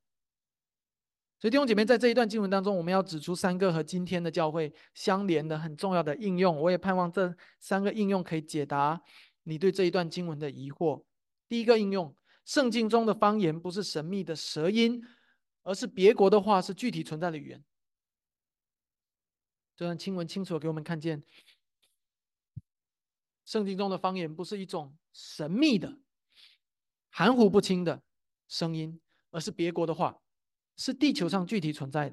[1.40, 6.56] 所以弟兄姐妹，在这一段经文当中，我们要指出三个和今天的教会相连的很重要的应用。
[6.56, 9.02] 我也盼望这三个应用可以解答
[9.42, 11.02] 你对这一段经文的疑惑。
[11.48, 15.02] 第一个应用，圣经中的方言不是神秘的舌音，
[15.62, 17.64] 而是别国的话，是具体存在的语言。
[19.76, 21.22] 这段经文清楚给我们看见，
[23.44, 25.98] 圣经中的方言不是一种神秘的、
[27.10, 28.02] 含糊不清的
[28.48, 30.18] 声音，而是别国的话。
[30.74, 32.08] 是地球上具体存在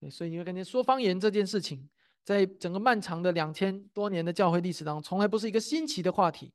[0.00, 1.88] 的，所以你会看见说方言这件事情，
[2.22, 6.52] 在整个漫长的两千多年的教会历史当中，从来不是一个新奇的话题。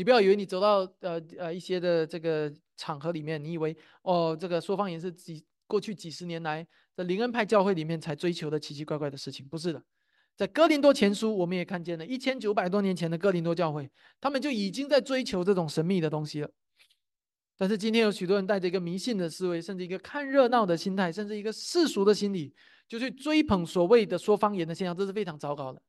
[0.00, 9.84] 你不要以为你走到呃呃一些的这个场合里面，你以为哦，这个说方言是几过去几十年来的灵恩派教会里面才追求的奇奇怪怪的事情，不是的。
[10.34, 13.90] 在哥林多前书，我们也看见了一千九百多年前的哥林多教会，
[14.22, 16.50] 他们就已经在追求这种神秘的东西了。
[17.58, 22.54] 但是今天有许多人带着一个迷信的思维，甚至一个看热闹的心态，甚至一个世俗的心理，
[22.88, 25.82] 就去追捧所谓的说方言的现象，这是非常糟糕的。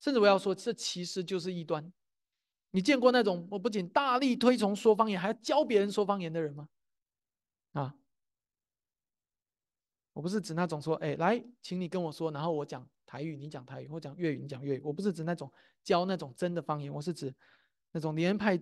[0.00, 1.92] 甚至我要说，这其实就是异端。
[2.70, 6.68] 你见过那种我不仅大力推崇说方言，还要教别人说方言的人吗？
[7.72, 7.94] 啊，
[10.12, 14.80] 我不是指那种说，哎，来，请你跟我说，然后我讲台语，你讲台语，我讲粤语，你讲粤语。
[14.84, 15.52] 我不是指那种
[15.82, 17.34] 教那种真的方言，我是指
[17.92, 18.60] 那种连派。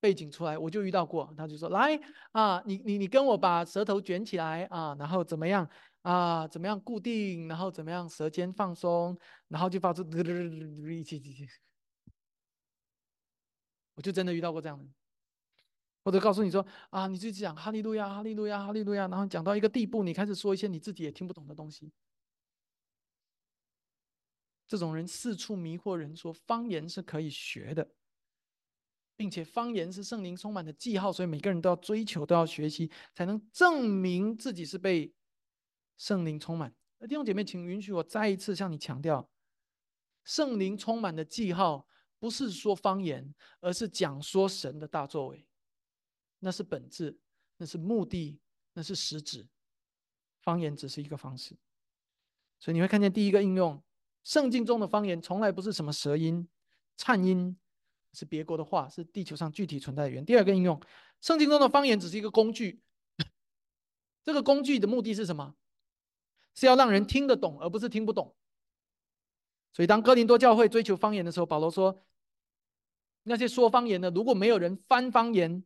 [0.00, 1.98] 背景出来，我就遇到过，他就说：“来
[2.32, 5.66] 啊，你你你跟我把舌头卷起来啊，然后怎么样
[6.02, 6.46] 啊？
[6.46, 7.48] 怎么样固定？
[7.48, 9.18] 然后怎么样舌尖放松？
[9.48, 10.02] 然后就发出
[10.90, 11.46] 一起起起。”
[13.94, 14.84] 我就真的遇到过这样的，
[16.04, 21.92] 或者告诉你说：“啊，你就讲哈利路亚，哈利路亚，哈利路亚。”然后讲到一个地步，你开始说一些你自己也听不懂的东西。
[24.66, 27.90] 这种人四处迷惑人，说方言是可以学的。
[29.16, 35.14] 并且方言是圣灵充满的记号，所以每个人都要追求，都要学习，才能证明自己是被
[35.96, 36.74] 圣灵充满。
[37.08, 39.30] 弟兄姐妹，请允许我再一次向你强调：
[40.24, 41.86] 圣灵充满的记号
[42.24, 45.46] 不是说方言，而是讲说神的大作为。
[46.38, 47.18] 那是本质，
[47.58, 48.40] 那是目的，
[48.72, 49.46] 那是实质。
[50.40, 51.54] 方言只是一个方式。
[52.58, 53.84] 所以你会看见第一个应用：
[54.22, 56.48] 圣经中的方言从来不是什么舌音、
[56.96, 57.58] 颤音。
[58.14, 60.24] 是别国的话，是地球上具体存在的语言。
[60.24, 60.80] 第二个应用，
[61.20, 62.80] 圣经中的方言只是一个工具，
[64.24, 65.54] 这个工具的目的是什么？
[66.54, 68.34] 是要让人听得懂，而不是听不懂。
[69.72, 72.00] 所以，当哥林多教会追求方言的时候，保罗说
[73.24, 75.64] ：“那些说方言的，如果没有人翻方言，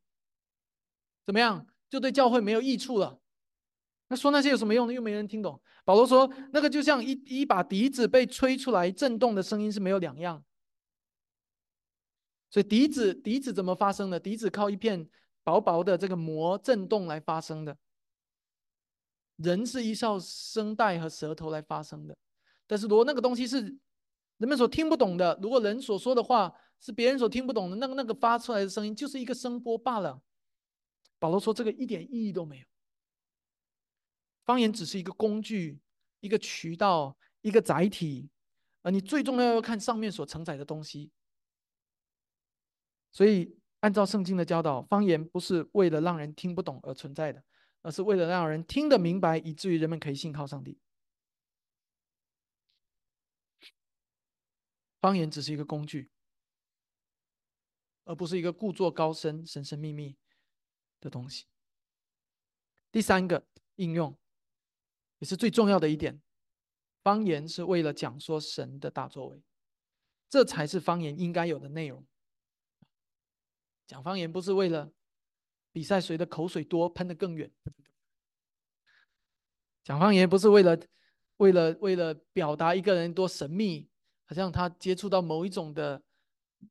[1.26, 1.66] 怎么样？
[1.90, 3.20] 就对教会没有益处了。
[4.08, 4.92] 那说那些有什么用呢？
[4.92, 10.44] 又没人听懂。”保罗说：“那个就像一一把笛子被吹出来震动的声音是没有两样。”
[12.50, 14.20] 所以笛子，笛子怎么发生的？
[14.20, 15.08] 笛子靠一片
[15.42, 17.76] 薄薄的这个膜震动来发生的。
[19.36, 22.16] 人是依靠声带和舌头来发声的，
[22.66, 23.62] 但是如果那个东西是
[24.38, 30.22] 人们所听不懂的，如果人所说的话是别人所听不懂的，那个那个发出来的声音就是一个声波罢了。
[31.18, 32.66] 保罗说这个一点意义都没有，
[34.44, 35.80] 方言只是一个工具、
[36.20, 38.30] 一个渠道、一个载体，
[38.82, 41.10] 而你最重要要看上面所承载的东西。
[43.10, 47.42] 所以，按照圣经的教导，方言不是为了让人听不懂而存在的。
[47.80, 50.76] 而是为了让人听得明白，以至于人们可以信靠上帝。
[55.00, 56.10] 方言只是一个工具，
[58.08, 60.16] 而不是一个故作高深、神神秘秘
[60.98, 61.44] 的东西。
[62.90, 64.16] 第三个应用，
[65.18, 66.20] 也是最重要的一点，
[67.02, 69.42] 方言是为了讲说神的大作为，
[70.30, 72.06] 这才是方言应该有的内容。
[73.86, 74.90] 讲方言不是为了。
[75.70, 77.52] 比赛谁的口水多，喷得更远。
[79.84, 80.76] 讲方言不是为了，
[81.36, 83.88] 为了为了表达一个人多神秘，
[84.24, 86.02] 好像他接触到某一种的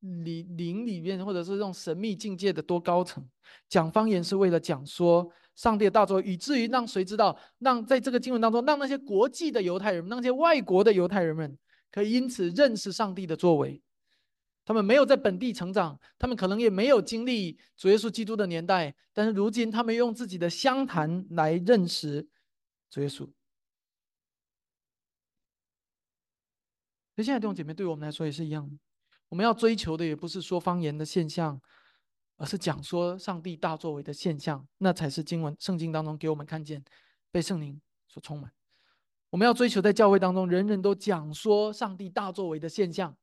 [0.02, 3.28] 灵灵里面，或者是这种神秘境界的多高层。
[3.70, 11.58] 讲方言是为了讲说上帝的大作，以至于让谁知道，让在这个经文当中，让那些国际的犹太人，那些外国的犹太人们，
[11.92, 13.82] 可以因此认识上帝的作为。
[14.66, 22.28] 他们没有在本地成长，他们可能也没有经历主耶稣基督的年代，但是如今他们用自己的湘谈来认识
[22.90, 23.20] 主耶稣。
[27.16, 28.76] 所以现在弟兄姐妹，对我们来说也是一样的，
[29.30, 31.60] 我们要追求的也不是说方言的现象，
[32.38, 36.84] 而是讲说上帝大作为的现象，那才是经文圣经当中给我们看见
[37.32, 38.52] 被圣灵所充满。
[39.30, 43.16] 我们要追求在教会当中人人都讲说上帝大作为的现象。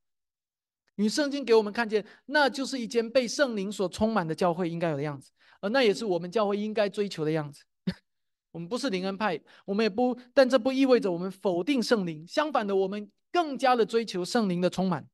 [0.97, 7.65] 与圣经给我们看见，那就是一间被圣灵所充满的教会应该有的样子，而那也是我们教会应该追求的样子。
[8.53, 12.25] 我们不是灵恩派，我们也不，但这不意味着我们否定圣灵。
[12.29, 15.05] 相反的，我们更加的追求圣灵的充满。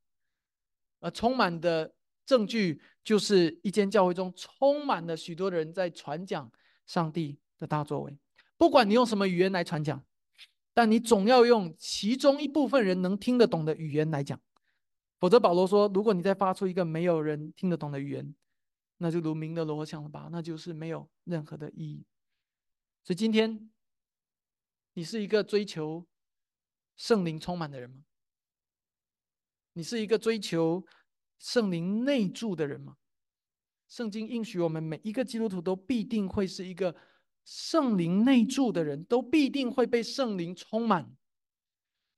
[1.01, 1.93] 而充满的
[2.25, 6.51] 证据，就是一间教会中充满了许多人在传讲
[6.87, 8.17] 上帝的大作为。
[8.57, 10.05] 不管你用什么语言来传讲，
[10.73, 14.41] 但你总要用其中一部分人能听得懂的语言来讲。
[15.19, 18.35] 否则，保罗说：“如果你再发出一个没有人听得懂的语言，
[18.99, 20.29] 那就如鸣的锣响了吧？
[20.31, 22.05] 那就是没有任何的意义。”
[23.05, 23.71] 所以，今天
[24.95, 26.07] 你是一个追求
[26.97, 28.05] 圣灵充满的人吗？
[29.81, 30.85] 你是一个追求
[31.38, 32.97] 圣灵内住的人吗？
[33.88, 36.95] 圣经应许我们每一个基督徒都必定会是一个
[37.47, 41.11] 圣灵内住的人，都必定会被圣灵充满。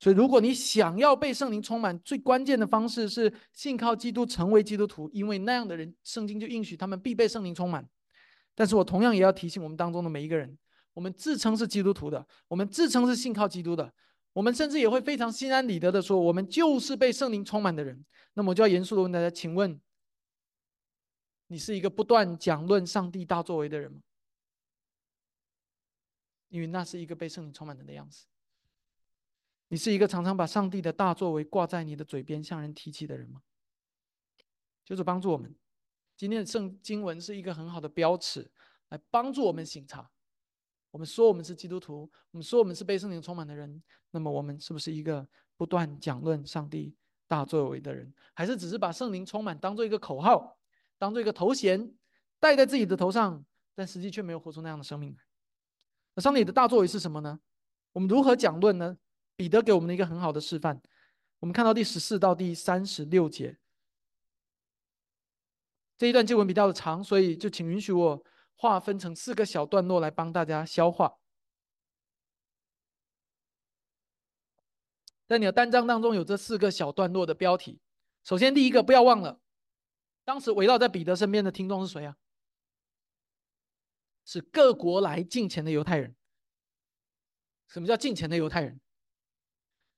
[0.01, 5.09] 所以，如果你想要被圣灵充满，最关键的方式是信靠基督，成为基督徒。
[5.11, 7.88] 因为那样的人，圣经就应许他们必被圣灵充满。
[8.57, 10.59] 但是我同样也要提醒我们当中的每一个人：，
[10.94, 13.94] 我们自称是基督徒的，我们自称是信靠基督的，
[14.33, 18.05] 我们甚至也会非常心安理得的说，我们就是被圣灵充满的人。
[18.35, 19.81] 那么，我就要严肃的问大家：，请问，
[21.49, 24.01] 你是一个不断讲论上帝大作为的人吗？
[26.49, 28.27] 因为那是一个被圣灵充满人的样子。
[29.68, 33.42] 你是一个常常把上帝的大作为挂在你的嘴边向人提起的人吗？
[34.85, 35.55] 就是帮助我们。
[36.16, 38.51] 今天的圣经文是一个很好的标尺，
[38.88, 40.11] 来帮助我们醒察。
[40.92, 45.26] 我们说我们是基督徒，我们说我们是被圣灵充满的人，那么我们是不是一个
[45.57, 46.94] 不断讲论上帝
[47.26, 50.57] 大作为的人，还是只是把圣灵充满当做一个口号，
[50.98, 51.92] 当做一个头衔
[52.38, 55.16] 戴在自己的头上，但实际却没有活出那样的生命？
[56.14, 57.40] 那上帝的大作为是什么呢？
[57.92, 58.96] 我们如何讲论呢？
[59.35, 60.81] 彼得给我们的一个很好的示范，
[61.40, 63.57] 我们看到第十四到第三十六节
[65.96, 68.22] 这一段经文比较长，所以就请允许我
[68.56, 71.18] 划分成四个小段落来帮大家消化。
[75.26, 77.80] 在你的单章当中有这四个小段落的标题。
[78.22, 79.40] 首先，第一个不要忘了，
[80.24, 82.16] 当时围绕在彼得身边的听众是谁啊？
[84.24, 86.14] 是各国来敬虔的犹太人。
[87.66, 88.80] 什么叫敬虔的犹太人？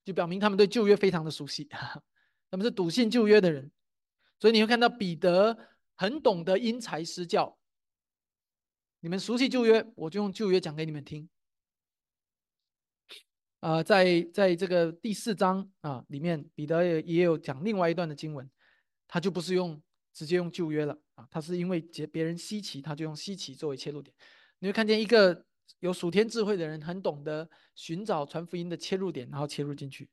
[0.04, 1.64] 就表明他们对旧约非常的熟悉，
[2.50, 3.72] 他们是笃信旧约的人，
[4.38, 5.58] 所以你会看到彼得
[5.94, 7.58] 很懂得因材施教。
[9.04, 11.28] 你们熟悉旧约，我就用旧约讲给你们听。
[13.60, 18.50] 啊，在在这个第四章啊里面，彼得也也有讲另外一段的经文，
[19.06, 19.78] 他就不是用
[20.14, 24.16] 直接用旧约了啊，他是因为别别人稀奇，他就用稀奇作为切入点。
[24.60, 25.44] 你会看见一个。
[25.80, 30.08] 有属天智慧的人，很懂得寻找传福音的切入点，然后切入进去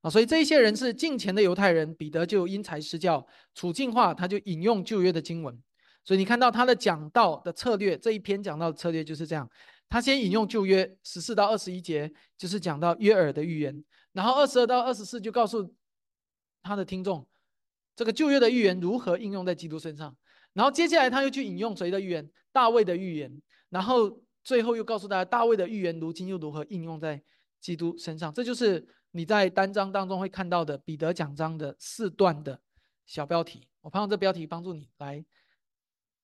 [0.00, 0.10] 啊。
[0.10, 5.60] 所以这一些人是近前的犹太人，彼得就因材施教，处境化，他就引用旧约的经文。
[6.06, 9.50] 所以你看到他的讲道的策略，这一篇讲到的策略就是这样：
[9.88, 15.74] 他先引用旧约十四到二十一节，就是讲到约尔的预言，然后二十二到二十四就告诉
[16.62, 17.26] 他的听众，
[17.96, 20.16] 这个旧约的预言如何应用在基督身上。
[20.52, 22.30] 然后接下来他又去引用谁的预言？
[22.52, 23.42] 大卫的预言。
[23.68, 27.20] 然后最后又告诉大家，大卫的预言如今又如何应用在
[27.60, 28.32] 基督身上？
[28.32, 32.60] 这就是你在单章当中会看到的彼得讲章的四段的
[33.06, 33.66] 小标题。
[33.80, 35.22] 我盼望这标题帮助你来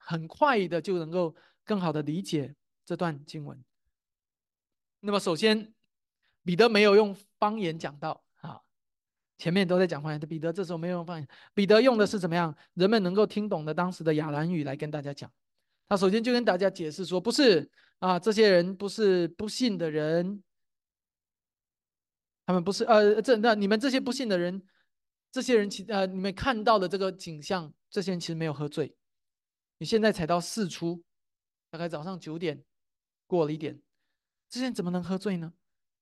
[0.05, 1.35] 很快的就能够
[1.65, 2.55] 更好的理解。
[2.85, 3.65] 这段经文，
[5.01, 5.73] 那么首先，
[6.45, 8.61] 彼得没有用方言讲到啊，
[9.39, 12.55] 前面都在讲方言，彼得这时候没有用方言，彼得用的是怎么样？
[12.75, 15.31] 人们能够听懂的当时的亚兰语来跟大家讲。
[15.89, 20.43] 他首先就跟大家解释说，不是啊，这些人不是不信的人，
[22.45, 24.61] 他们不是呃，这那你们这些不信的人，
[25.31, 28.97] 这些人其呃，你们看到的这个景象，这些人其实没有喝醉，
[29.83, 31.03] 你现在才到四初，
[31.69, 32.63] 大概早上九点。
[33.27, 33.83] 过了一点，
[34.49, 35.55] 这些人怎么能喝醉呢？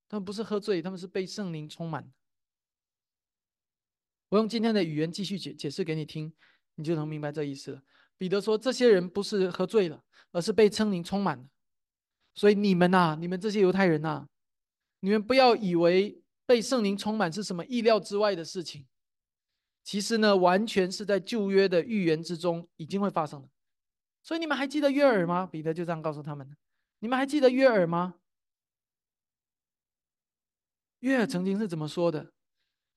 [0.06, 2.12] 他们不是喝醉，他们是被圣灵充满。
[4.28, 6.30] 我用今天的语言继续解解释给你听，
[6.74, 7.82] 你就能明白这意思了。
[8.18, 11.48] 彼得说，这些人不是喝醉了，而是被圣灵充满了。
[12.34, 14.28] 所以你们呐，你们这些犹太人呐，
[14.98, 18.86] 你们不要以为被圣灵充满是什么意料之外的事情。
[19.82, 23.49] 其实呢，完全是在旧约的预言之中已经会发生的。
[24.22, 25.46] 所以你们还记得约尔吗？
[25.46, 26.56] 彼得就这样告诉他们的。
[26.98, 28.16] 你们还记得约尔吗？
[31.00, 32.32] 约尔曾经是怎么说的？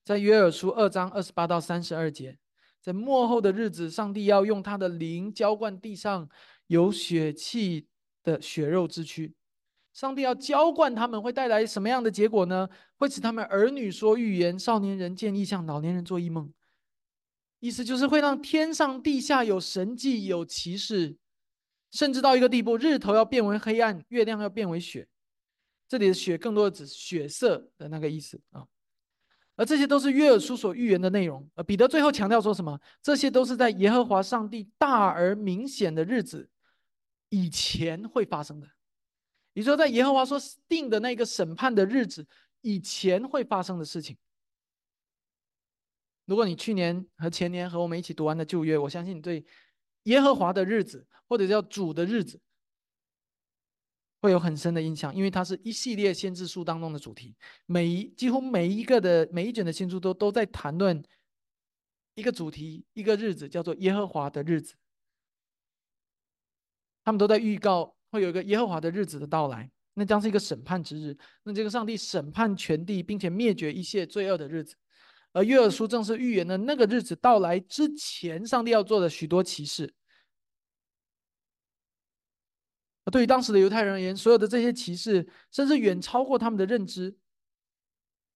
[0.04, 2.38] 在约尔书二章二十八到三十二节，
[2.80, 6.28] 在末后的日子，上帝要用他的灵浇灌地上
[6.66, 7.88] 有血气
[8.22, 9.34] 的血肉之躯。
[9.94, 12.68] 上帝要浇灌他们，会带来什么样的结果呢？
[12.96, 16.52] 会使他们儿女说预言，少年人见异象，老年人做异梦。
[17.64, 21.16] 意思就是会让天上地下有神迹，有奇事。
[21.90, 25.08] 甚至到一个地步，日头要变为黑暗，月亮要变为雪。
[25.88, 28.66] 这里的雪更多的指血色的那个意思啊。
[29.56, 31.48] 而这些都是约尔书所预言的内容。
[31.54, 32.78] 而彼得最后强调说什么？
[33.00, 36.50] 这些都是在耶和华上帝大而明显的日子
[37.30, 38.68] 以前会发生的。
[39.54, 40.38] 你说在耶和华说
[40.68, 42.26] 定的那个审判的日子
[42.60, 44.18] 以前会发生的事情。
[46.26, 49.44] 如果你去年和前年和我们一起读完的旧约，我相信你对。
[50.04, 52.38] 耶和华的日子，或者叫主的日子，
[54.20, 57.34] 会有很深的印象，因为它是一系列先知书当中的主题。
[57.64, 61.02] 每一几乎每一个的每一卷的先书都都在谈论
[62.16, 64.74] 一个主题，一个日子，叫做耶和华的日子。
[67.02, 74.76] 他们都在预告会有一个耶和华的日子的到来，那将是一个审判之日，那这个上帝审判全地，并且灭绝一切罪恶的日子。
[75.34, 79.92] 而约尔书正是预言的那个日子到来之前，上帝要做的许多启示。
[83.04, 87.14] 而对于当时的犹太人而言，所有的这些启示，甚至远超过他们的认知，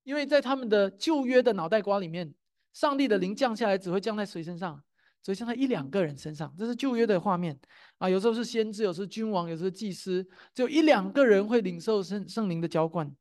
[0.03, 2.35] 因为在他们的旧约的脑袋瓜里面，
[2.75, 4.83] 上帝的灵降下来只会降在谁身上？
[5.23, 6.55] 只会降在一两个人身上。
[6.59, 7.59] 这是旧约的画面
[7.99, 10.23] 啊，有时候是先知，有时候君王，有时候祭司，
[10.53, 13.15] 只有一两个人会领受圣圣灵的浇灌。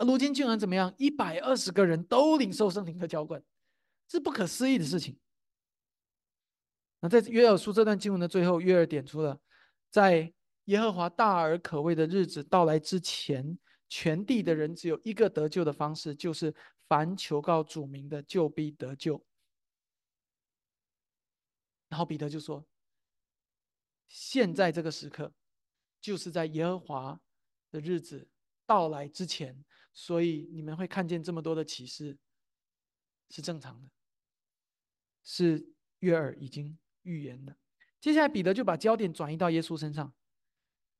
[0.00, 0.94] 而如今竟然怎么样？
[0.96, 3.44] 一百二十个人都领受圣灵的浇灌，
[4.08, 5.18] 是不可思议的事情。
[7.00, 9.38] 那在约尔书这段经文的最后，约尔点出了，
[9.90, 10.32] 在
[10.64, 13.58] 耶和华大而可畏的日子到来之前，
[13.90, 16.54] 全地的人只有一个得救的方式，就是
[16.88, 19.22] 凡求告主名的，就必得救。
[21.90, 22.66] 然后彼得就说
[24.08, 25.34] ：“现在这个时刻，
[26.00, 27.20] 就是在耶和华
[27.70, 28.26] 的日子
[28.64, 29.62] 到来之前。”
[29.92, 32.16] 所以你们会看见这么多的启示，
[33.28, 33.88] 是正常的，
[35.22, 37.56] 是约尔已经预言的。
[38.00, 40.14] 接下来彼得就把焦点转移到耶稣身上，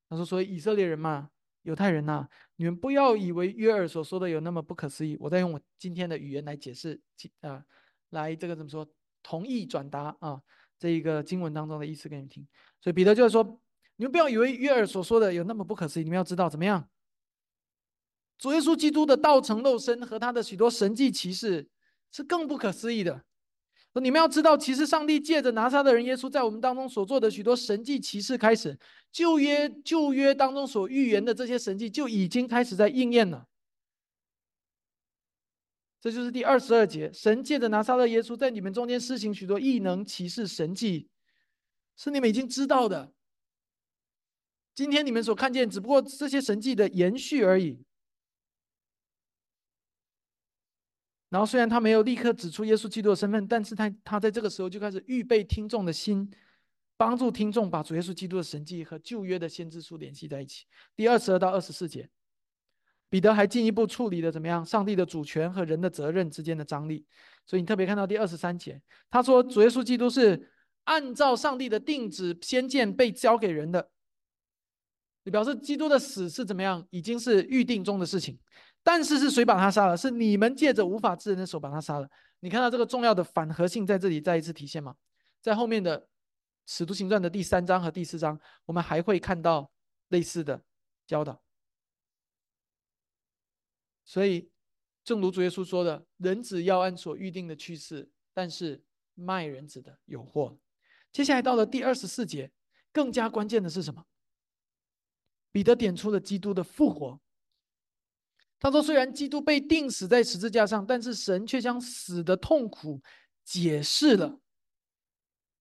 [0.09, 1.31] 他说：“所以以色列人嘛，
[1.63, 5.17] 犹太人呐，你们不要以为约尔所说的有那么不可思议。
[5.19, 7.01] 我在用我今天的语言来解释，
[7.41, 7.65] 啊，
[8.11, 8.87] 来这个怎么说？
[9.23, 10.43] 同意转达啊，
[10.79, 12.47] 这一个经文当中的意思给你们听。
[12.81, 13.63] 所以彼得就是说，
[13.97, 16.87] 你们不要以为约尔所说的有那么不可思议，你们要知道怎么样。”
[18.41, 21.69] 主耶稣基督的道成肉身和他的许多神迹奇事
[22.11, 23.23] 是更不可思议的。
[23.95, 28.79] 你们要知道，其实上帝借着拿撒的人耶稣在我们当中所做的许多神迹奇事，开始
[29.13, 33.47] 旧约旧约当中所预言的这些神迹就已经开始在应验了。
[36.01, 41.11] 这就是第二十二节，神借着拿撒勒耶稣在你们中间施行许多异能奇事神迹，
[41.95, 43.13] 是你们已经知道的。
[44.75, 47.85] 今天你们所看见，只不过这些神迹的延续而已。
[51.31, 56.29] 然后，虽然他没有立刻指出耶稣基督的身份，但是他他在这个时候就开始预备听众的心，
[56.97, 60.67] 帮助听众把主耶稣基督的神迹和旧约的先知书联系在一起。
[60.97, 62.11] 第二十二到二十四节，
[63.09, 67.07] 彼得还进一步处理了怎么样上帝的主权和人的责任之间的张力。
[67.47, 70.51] 所以你特别看到第二十三节，他说主耶稣基督是
[70.83, 73.89] 按照上帝的定旨先见被交给人的。
[75.23, 78.37] 你表示基督的死是怎么样，已经是预定中的事情。
[78.83, 79.97] 但是是谁把他杀了？
[79.97, 82.09] 是你们借着无法治人的手把他杀了。
[82.41, 84.97] 你看到这个重要的反合性在这里再一次体现吗？
[85.41, 86.01] 在后面的
[86.67, 89.71] 《使徒行传》的第三章和第四章，我们还会看到
[90.09, 90.65] 类似的
[91.07, 91.43] 教导。
[94.05, 94.51] 所以，
[95.05, 98.83] 正如主耶稣说的：“人子要按所预定的去世，但是
[99.15, 100.59] 卖人子的有祸。”
[101.13, 102.51] 接下来到了第二十四节，
[102.93, 104.07] 更加关键的是什么？
[105.53, 107.21] 彼得点出了基督的复活。
[108.61, 113.03] 他说：“虽然基督被钉死在十字架上，但是神却将死的痛苦
[113.43, 114.39] 解释了。”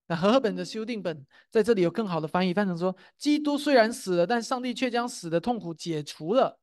[0.06, 6.60] 那和合本的修订本在这里有更好的翻译，翻成说：“基督虽然死了，但上帝却将死的痛苦解除了，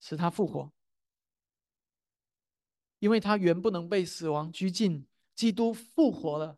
[0.00, 0.72] 使他复活。
[2.98, 6.56] 因为他原不能被死亡拘禁，基督复活了。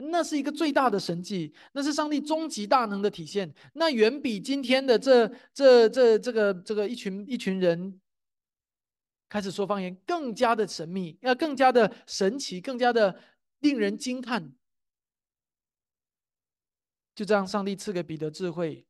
[0.00, 3.52] 那是一个最大的神迹，那是上帝终极大能的体现。
[3.74, 8.00] 那远比今天的这这这这个这个一群一群人
[9.28, 13.20] 开始说方言更加的神秘，要更加的神奇，更加的
[13.60, 14.52] 令人惊叹。
[17.14, 18.86] 就这样，上帝赐给彼得智慧，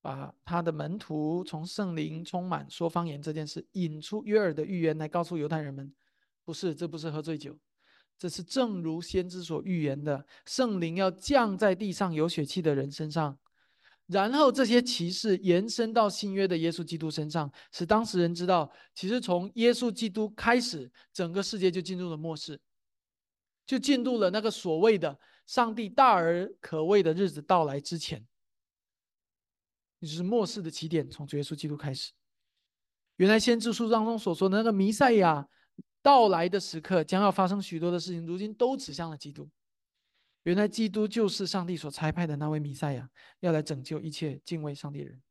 [0.00, 5.94] 把他的门徒从圣灵充满说方言这件事引出约尔的预言来告诉犹太人们：
[6.44, 7.56] 不是，这不是喝醉酒。
[8.20, 13.38] 这是正如先知所预言的，圣灵要降在地上有血气的人身上，
[14.08, 22.60] 然后这些骑士延伸到新约的耶稣基督身上，使当事人知道，其实从耶稣基督开始，整个世界就进入了末世，
[23.64, 28.22] 就进入了那个所谓的上帝大而可畏的日子到来之前，
[30.00, 32.12] 也就是末世的起点，从耶稣基督开始。
[33.16, 35.48] 原来先知书当中所说的那个弥赛亚。
[36.02, 39.48] 到来的时刻将要发生许多的事情，如今都指向了基督。
[40.44, 45.22] 原来基督就是上帝所差派的那位弥赛亚，要来拯救一切敬畏上帝的人。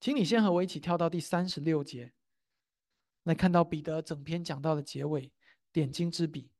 [0.00, 2.12] 请你先和我一起跳到第三十六节，
[3.24, 5.30] 来看到彼得整篇讲到的结尾，
[5.70, 6.50] 点睛之笔。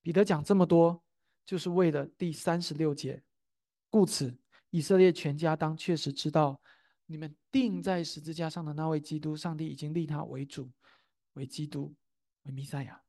[0.00, 1.02] 彼得讲这么多，
[1.44, 3.22] 就是为了第三十六节。
[3.90, 4.38] 故此，
[4.70, 6.60] 以色列全家当确实知道，
[7.06, 10.70] 你们钉在十字架上的那位基督，上帝已经立他为主。
[11.34, 11.94] 为基督，
[12.42, 13.02] 为弥赛亚，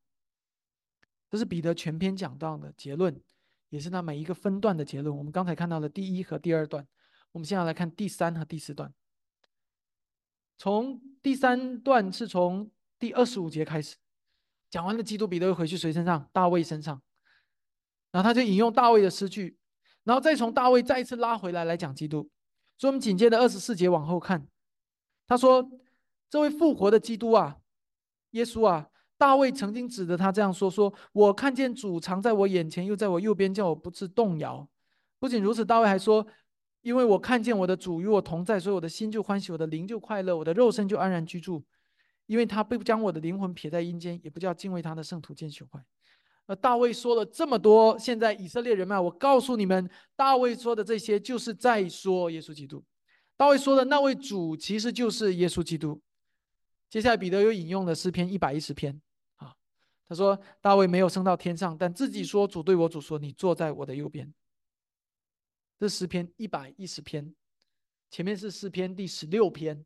[1.29, 3.21] 这是彼得全篇讲到的结论，
[3.69, 5.15] 也是他每一个分段的结论。
[5.15, 6.87] 我们刚才看到了第一和第二段，
[7.31, 8.93] 我们现在来看第三和第四段。
[10.57, 13.97] 从第三段是从第二十五节开始，
[14.69, 16.29] 讲完了基督，彼得又回去谁身上？
[16.31, 17.01] 大卫身上，
[18.11, 19.57] 然后他就引用大卫的诗句，
[20.03, 22.29] 然后再从大卫再一次拉回来来讲基督。
[22.77, 24.47] 所以，我们紧接着二十四节往后看，
[25.25, 25.67] 他说
[26.29, 27.59] ：“这位复活的基督啊！”
[28.33, 34.67] 耶稣啊，大卫曾经指着他这样说：“说我看见主藏在我眼前，又在我右边，叫我不致动摇。”
[35.17, 36.25] 不仅如此，大卫还说
[36.81, 41.63] ：“因为我看见我的主与我同在，所以我的心就欢喜，我的灵就快乐，我的肉身就安然居住。
[42.25, 45.83] 因为他不将我的灵魂撇在阴间，也不叫敬畏他的圣徒见朽坏。”
[46.45, 52.83] 而大卫说了这么多，现在以色列人们，我告诉你们，大卫说的这些就是在说耶稣基督。
[53.37, 56.01] 大卫说的那位主，其实就是耶稣基督。
[56.93, 59.01] 接下来，彼得又引用了诗篇一百一十篇，
[59.37, 59.51] 啊，
[60.07, 64.31] 他说大卫没有升到天上，但自己说主对我主说：“你坐在我的右边。”
[65.79, 67.33] 这诗篇一百一十篇，
[68.11, 69.83] 前面是诗篇第十六篇，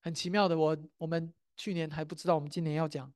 [0.00, 0.58] 很奇妙的。
[0.58, 3.14] 我我们去年还不知道，我们今年要讲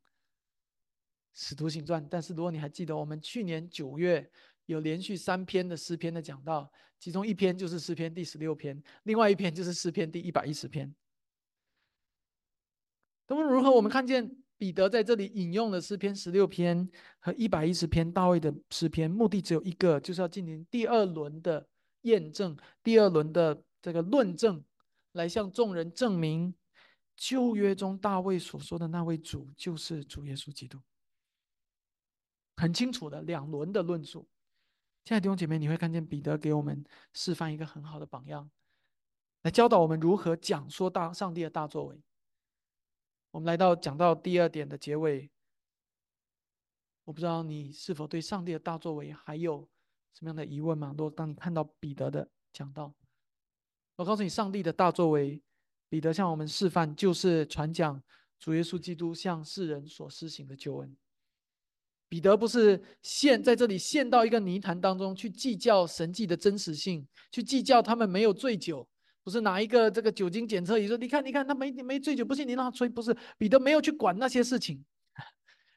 [1.34, 4.30] 使徒行传，但是如果你还记得，我们去年九月
[4.66, 6.70] 有连续三篇的诗篇的讲到，
[7.00, 10.94] 其中一篇就是诗篇第十六篇，另外一篇就是诗篇第一百一十篇。
[13.30, 13.70] 那么如何？
[13.70, 14.28] 我们看见
[14.58, 21.64] 彼得在这里引用的诗篇十六篇和一百一十篇大卫的诗篇，目的只有一个，就是要进行第二轮的
[22.02, 24.64] 验证，第二轮的这个论证，
[25.12, 26.52] 来向众人证明
[27.16, 30.80] 旧约中大卫所说的那位主就是主耶稣基督。
[32.56, 34.28] 很清楚的两轮的论述。
[35.04, 38.50] 亲爱的弟兄姐妹，你会看见彼得给我们示范一个很好的榜样，
[39.42, 42.02] 来教导我们如何讲说大上帝的大作为。
[43.30, 45.30] 我们来到讲到第二点的结尾，
[47.04, 49.68] 我不知道你是否对上帝的大作为还有
[50.12, 50.94] 什么样的疑问吗？
[50.96, 52.92] 如果当你看到彼得的讲道，
[53.96, 55.40] 我告诉你，上帝的大作为，
[55.88, 58.02] 彼得向我们示范，就是传讲
[58.38, 60.96] 主耶稣基督向世人所施行的救恩。
[62.08, 68.88] 彼得不是陷在这里陷到一个泥潭当中去计较神迹的真实性，去计较他们没有醉酒，
[69.22, 74.84] 不是拿一个这个酒精检测仪说，你看你看他没没醉酒，不信你让他吹，不是彼得没有去管那些事情。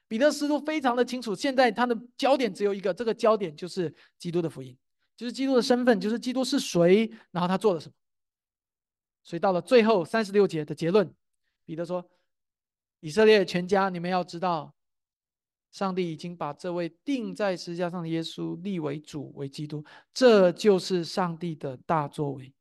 [0.06, 4.76] 彼得思路非常的清楚，现在他的焦点只有一个，这个焦点就是基督的福音，
[5.16, 7.94] 就是基督的身份，就是基督是谁，然后他做了什么。
[9.22, 11.12] 所以到了最后三十六节的结论，
[11.64, 12.06] 彼得说
[13.00, 14.74] ：“以色列全家，你们要知道，
[15.72, 22.52] 上帝已经把这位定在十字架上的耶稣立为主，为基督，这就是上帝的大作为。”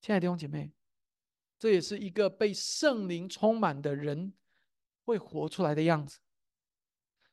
[0.00, 0.72] 亲爱的弟兄姐妹，
[1.58, 4.32] 这也是一个被圣灵充满的人。
[5.02, 6.20] 会活出来的样子，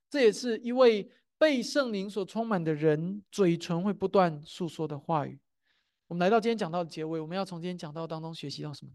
[0.09, 5.39] 这也是一位被圣灵所充满的人嘴唇会不断诉说的话语。
[6.07, 8.93] 我们来到今天讲到的结尾，我们要从今天讲到当中学习到什么？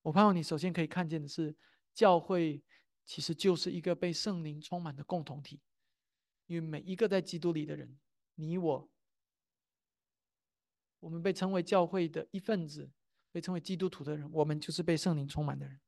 [0.00, 1.54] 我盼望你首先可以看见的是，
[1.92, 2.62] 教会
[3.04, 5.60] 其实就是一个被圣灵充满的共同体，
[6.46, 7.98] 因为每一个在基督里的人，
[8.36, 8.88] 你我，
[11.00, 12.90] 我们被称为教会的一份子，
[13.32, 15.78] 被称为基督徒的人，我们就是被圣灵充满的人。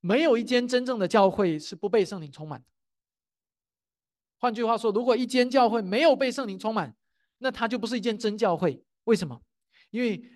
[0.00, 2.66] 没有一间真正的教会是不被圣灵充满的。
[4.38, 6.94] 换句话说，如果一间教会没有被圣灵充满，
[7.38, 8.84] 那它就不是一间真教会。
[9.04, 9.42] 为什么？
[9.90, 10.30] 因为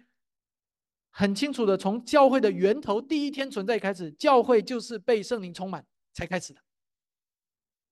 [1.10, 6.60] 很清楚的，从教会的源头第一天存在开始，教会就是被圣灵充满才开始的。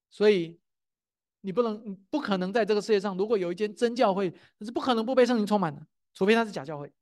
[0.09, 0.59] 所以
[1.41, 6.93] 你不能、不可能在这个世界上，如果有一间真教会，是不可能不被圣灵充满的，除非它是假教会。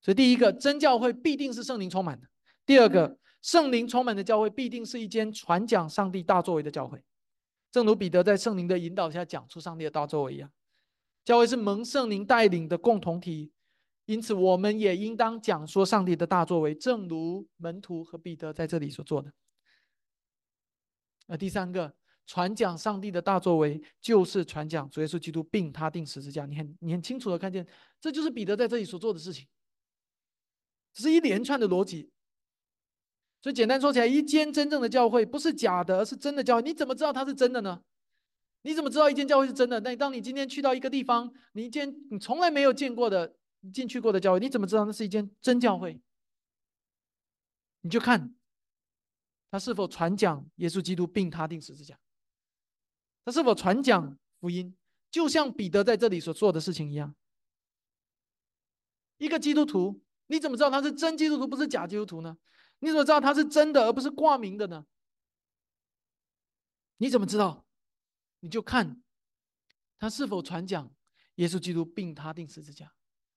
[0.00, 2.28] 所以第一个，真教会必定是圣灵充满的。
[2.64, 7.02] 第二个，圣灵充满的教会必定是一间传讲上帝大作为的教会，
[7.72, 10.50] 正如彼得在圣灵的引导下讲出上帝的大作为一样。
[11.24, 13.50] 教会是蒙圣灵带领的共同体，
[14.04, 19.32] 因此我们也应当讲说上帝的大作为，正如门徒和彼得在这里所做的。
[21.26, 21.96] 那第三个，
[22.26, 26.44] 传讲上帝的大作为，就是传讲主耶稣基督并他定十字架。
[26.44, 27.66] 你很你很清楚的看见，
[28.00, 29.46] 这就是彼得在这里所做的事情，
[30.92, 32.10] 这是一连串的逻辑。
[33.42, 36.62] 所以简单说起来，一间真正的教会不是假的，而是真的教会。
[36.62, 37.80] 你怎么知道它是真的呢？
[38.62, 39.78] 你怎么知道一间教会是真的？
[39.80, 43.36] 那当你今天去到一个地方，你一间你从来没有见过的、
[43.72, 46.00] 进去过的教会，你怎么知道那是一间真教会？
[47.82, 48.34] 你就看
[49.48, 51.96] 他是否传讲耶稣基督并他定十字架，
[53.26, 54.72] 他是否传讲福音，
[55.10, 57.12] 就像彼得在这里所做的事情一样。
[59.16, 62.38] 一个基督徒，你怎么知道他是真基督徒，不是假基督徒呢？
[62.78, 64.86] 你怎么知道他是真的，而不是挂名的呢？
[66.98, 67.66] 你怎么知道？
[68.38, 69.02] 你就看
[69.98, 70.94] 他是否传讲
[71.34, 72.86] 耶稣基督并他定十字架。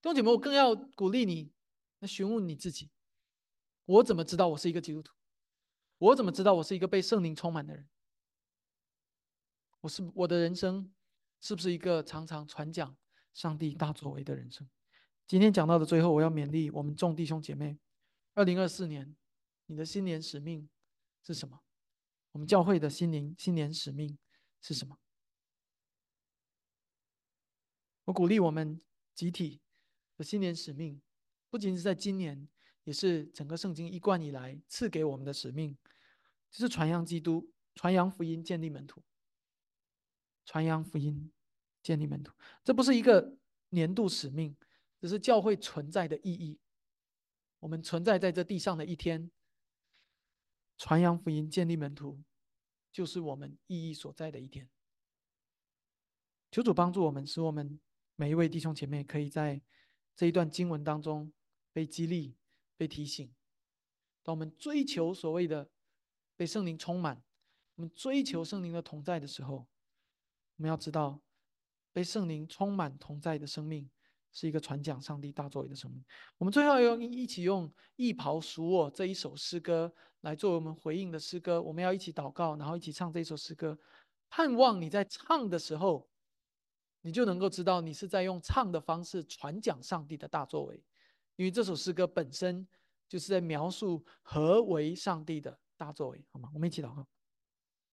[0.04, 1.52] 弟兄姐妹，我更要鼓励你，
[1.98, 2.92] 那询问你自己：
[3.86, 5.16] 我怎么知道我是一个基督徒？
[5.98, 7.90] 我怎么知道我是一个被圣灵充满的人？
[9.82, 10.92] 我是我的人生
[11.40, 12.98] 是不是一个常常传讲
[13.34, 14.70] 上帝大作为的人生？
[15.26, 17.80] 今天讲到的最后，我要勉励我们众弟兄姐妹：
[18.34, 19.16] 二零二四年。
[19.68, 20.68] 你的新年使命
[21.22, 21.62] 是什么？
[22.32, 24.18] 我们教会的新年新年使命
[24.60, 24.98] 是什么？
[28.06, 28.82] 我鼓励我们
[29.14, 29.62] 集体
[30.18, 31.00] 的新年使命，
[31.52, 32.50] 不仅是在今年，
[32.84, 35.78] 也是整个圣经一贯以来赐给我们的使命，
[36.50, 39.04] 就是传扬基督、传扬福音、建立门徒。
[40.50, 41.32] 传扬福音、
[41.84, 42.34] 建立门徒，
[42.64, 43.38] 这不是一个
[43.70, 44.58] 年度使命，
[45.00, 46.60] 只是教会存在的意义。
[47.60, 49.30] 我们存在在这地上的一天。
[50.76, 52.24] 传扬福音、建立门徒，
[52.92, 54.68] 就是我们意义所在的一天。
[56.50, 57.80] 求主帮助我们，使我们
[58.16, 59.62] 每一位弟兄姐妹可以在
[60.16, 61.32] 这一段经文当中
[61.72, 62.36] 被激励、
[62.76, 63.32] 被提醒。
[64.24, 65.70] 当我们追求所谓的
[66.36, 67.22] 被圣灵充满，
[67.76, 69.68] 我们追求圣灵的同在的时候，
[70.60, 71.20] 我们要知道，
[71.92, 73.90] 被圣灵充满同在的生命。
[74.32, 76.06] 是一个传讲上帝大作为的生命。
[76.38, 79.92] 我们最后要一起用《一袍赎我》这一首诗歌
[80.22, 81.60] 来作为我们回应的诗歌。
[81.60, 83.76] 我们要一起祷告，然后一起唱这首诗歌。
[84.30, 86.08] 盼望你在唱的时候，
[87.02, 90.84] 你就能够知道你是在用唱的方式传讲上帝的大作为，
[91.36, 92.68] 因为这首诗歌本身
[93.08, 96.52] 就是在描述何为上帝的大作为，好吗？
[96.54, 97.08] 我们一起祷告。